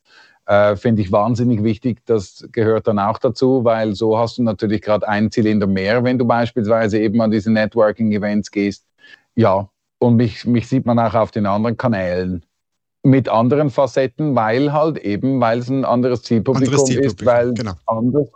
[0.51, 1.99] äh, finde ich wahnsinnig wichtig.
[2.05, 6.19] Das gehört dann auch dazu, weil so hast du natürlich gerade einen Zylinder mehr, wenn
[6.19, 8.85] du beispielsweise eben an diese Networking-Events gehst.
[9.35, 12.45] Ja, und mich, mich sieht man auch auf den anderen Kanälen
[13.01, 17.53] mit anderen Facetten, weil halt eben, weil es ein anderes Zielpublikum, anderes Zielpublikum ist, weil
[17.53, 17.73] genau.
[17.85, 18.27] anders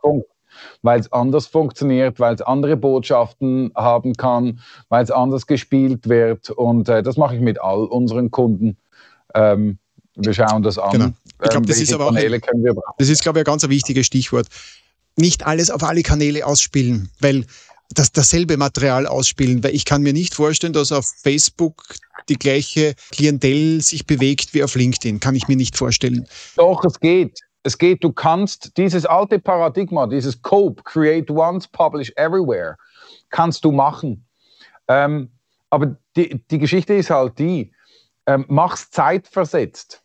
[0.83, 6.49] weil es anders funktioniert, weil es andere Botschaften haben kann, weil es anders gespielt wird.
[6.49, 8.77] Und äh, das mache ich mit all unseren Kunden.
[9.33, 9.79] Ähm,
[10.15, 10.91] wir schauen das an.
[10.91, 11.07] Genau.
[11.43, 12.41] Ich glaube, das ist aber auch, ein,
[12.97, 14.47] das ist, glaube ich, ein ganz wichtiges Stichwort.
[15.17, 17.45] Nicht alles auf alle Kanäle ausspielen, weil
[17.93, 21.83] das dasselbe Material ausspielen, weil ich kann mir nicht vorstellen, dass auf Facebook
[22.29, 25.19] die gleiche Klientel sich bewegt wie auf LinkedIn.
[25.19, 26.27] Kann ich mir nicht vorstellen.
[26.55, 27.39] Doch, es geht.
[27.63, 32.77] Es geht, du kannst dieses alte Paradigma, dieses Cope, Create Once, Publish Everywhere,
[33.31, 34.23] kannst du machen.
[34.87, 35.31] Ähm,
[35.71, 37.71] aber die, die Geschichte ist halt die,
[38.27, 40.04] ähm, mach's zeitversetzt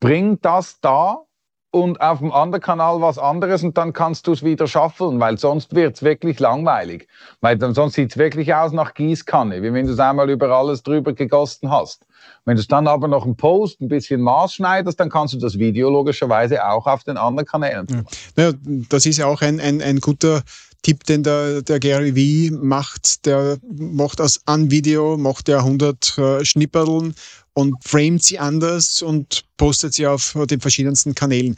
[0.00, 1.26] bring das da
[1.70, 5.36] und auf dem anderen Kanal was anderes und dann kannst du es wieder schaffeln, weil
[5.36, 7.06] sonst wird es wirklich langweilig.
[7.40, 10.48] Weil dann, sonst sieht es wirklich aus nach Gießkanne, wie wenn du es einmal über
[10.48, 12.06] alles drüber gegossen hast.
[12.46, 15.58] Wenn du es dann aber noch einen Post ein bisschen maßschneidest, dann kannst du das
[15.58, 18.06] Video logischerweise auch auf den anderen Kanälen machen.
[18.36, 18.52] Ja,
[18.88, 20.42] das ist ja auch ein, ein, ein guter
[20.86, 23.26] Tipp, den der, der Gary Vee macht.
[23.26, 27.12] Der macht aus einem Video, macht er 100 äh, Schnipperln
[27.54, 31.56] und framet sie anders und postet sie auf den verschiedensten Kanälen.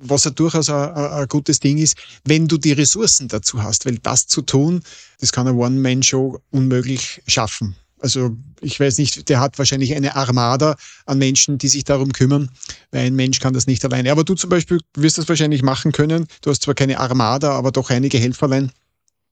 [0.00, 3.98] was ja durchaus ein, ein, gutes Ding ist, wenn du die Ressourcen dazu hast, weil
[3.98, 4.80] das zu tun,
[5.18, 7.76] das kann eine One-Man-Show unmöglich schaffen.
[8.00, 10.76] Also ich weiß nicht, der hat wahrscheinlich eine Armada
[11.06, 12.50] an Menschen, die sich darum kümmern,
[12.90, 14.10] weil ein Mensch kann das nicht alleine.
[14.12, 16.26] Aber du zum Beispiel wirst das wahrscheinlich machen können.
[16.42, 18.72] Du hast zwar keine Armada, aber doch einige Helferlein.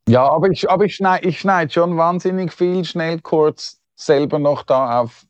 [0.09, 4.63] Ja, aber ich, aber ich schneide ich schneid schon wahnsinnig viel schnell kurz selber noch
[4.63, 5.27] da auf,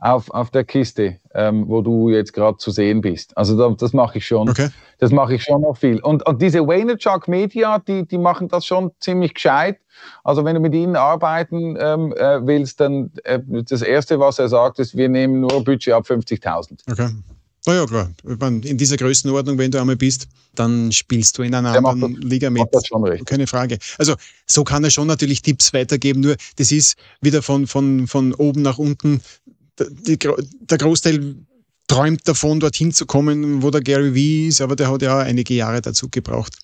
[0.00, 3.36] auf, auf der Kiste, ähm, wo du jetzt gerade zu sehen bist.
[3.36, 4.48] Also da, das mache ich schon.
[4.48, 4.68] Okay.
[4.98, 6.00] Das mache ich schon noch viel.
[6.00, 9.78] Und, und diese Vaynerchuk Media, die, die machen das schon ziemlich gescheit.
[10.24, 14.48] Also wenn du mit ihnen arbeiten ähm, äh, willst, dann äh, das Erste, was er
[14.48, 16.78] sagt, ist, wir nehmen nur Budget ab 50.000.
[16.90, 17.10] Okay.
[17.66, 18.10] Na ja, klar.
[18.62, 22.24] In dieser Größenordnung, wenn du einmal bist, dann spielst du in einer Der anderen das,
[22.24, 22.66] Liga mit.
[22.72, 23.26] Das schon recht.
[23.26, 23.78] Keine Frage.
[23.98, 24.14] Also,
[24.46, 28.62] so kann er schon natürlich Tipps weitergeben, nur das ist wieder von, von, von oben
[28.62, 29.20] nach unten.
[29.88, 31.36] Die, der Großteil
[31.88, 35.54] träumt davon, dorthin zu kommen, wo der Gary Vee ist, aber der hat ja einige
[35.54, 36.56] Jahre dazu gebraucht,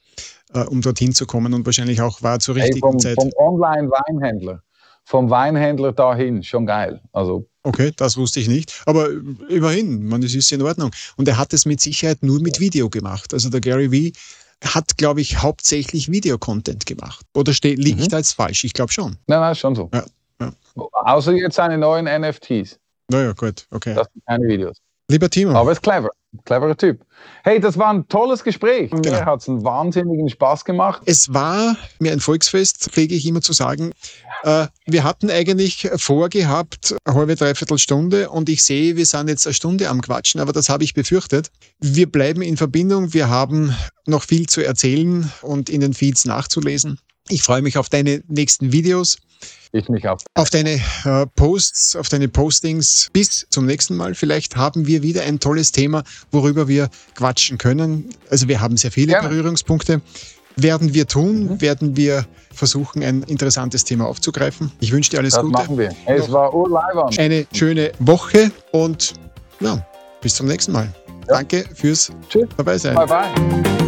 [0.55, 3.17] äh, um dorthin zu kommen und wahrscheinlich auch war zur richtigen hey, vom, Zeit.
[3.17, 4.63] Vom Online-Weinhändler,
[5.05, 7.01] vom Weinhändler dahin, schon geil.
[7.13, 8.81] Also Okay, das wusste ich nicht.
[8.87, 9.09] Aber
[9.49, 10.93] immerhin, man, es ist in Ordnung.
[11.17, 13.35] Und er hat es mit Sicherheit nur mit Video gemacht.
[13.35, 14.13] Also der Gary Vee
[14.63, 17.27] hat, glaube ich, hauptsächlich Videocontent gemacht.
[17.35, 18.09] Oder liege mhm.
[18.09, 18.63] jetzt falsch?
[18.63, 19.17] Ich glaube schon.
[19.27, 19.91] Nein, nein, schon so.
[19.93, 20.05] Ja,
[20.41, 20.53] ja.
[20.93, 22.79] Außer jetzt seine neuen NFTs.
[23.09, 23.95] Naja, gut, okay.
[23.95, 24.79] Das sind keine Videos.
[25.09, 25.53] Lieber Timo.
[25.53, 26.11] Aber ist clever.
[26.45, 27.01] Cleverer Typ.
[27.45, 28.91] Hey, das war ein tolles Gespräch.
[28.91, 29.11] Genau.
[29.11, 31.03] Mir hat es einen wahnsinnigen Spaß gemacht.
[31.07, 33.93] Es war mir ein Volksfest, pflege ich immer zu sagen.
[34.43, 39.47] Äh, wir hatten eigentlich vorgehabt, eine halbe, dreiviertel Stunde und ich sehe, wir sind jetzt
[39.47, 41.51] eine Stunde am Quatschen, aber das habe ich befürchtet.
[41.79, 43.15] Wir bleiben in Verbindung.
[43.15, 43.75] Wir haben
[44.07, 46.99] noch viel zu erzählen und in den Feeds nachzulesen.
[47.29, 49.19] Ich freue mich auf deine nächsten Videos.
[49.73, 50.19] Ich mich auch.
[50.35, 53.09] Auf deine äh, Posts, auf deine Postings.
[53.13, 54.15] Bis zum nächsten Mal.
[54.15, 58.11] Vielleicht haben wir wieder ein tolles Thema, worüber wir quatschen können.
[58.31, 59.29] Also wir haben sehr viele Gerne.
[59.29, 60.01] Berührungspunkte.
[60.59, 61.61] Werden wir tun, mhm.
[61.61, 64.73] werden wir versuchen, ein interessantes Thema aufzugreifen.
[64.81, 65.53] Ich wünsche dir alles das Gute.
[65.53, 65.91] Das machen wir.
[66.07, 67.15] Es war urleibern.
[67.19, 69.13] Eine schöne Woche und
[69.61, 69.87] ja,
[70.23, 70.93] bis zum nächsten Mal.
[71.29, 71.35] Ja.
[71.35, 72.49] Danke fürs Tschüss.
[72.57, 72.95] dabei sein.
[72.95, 73.86] Bye bye.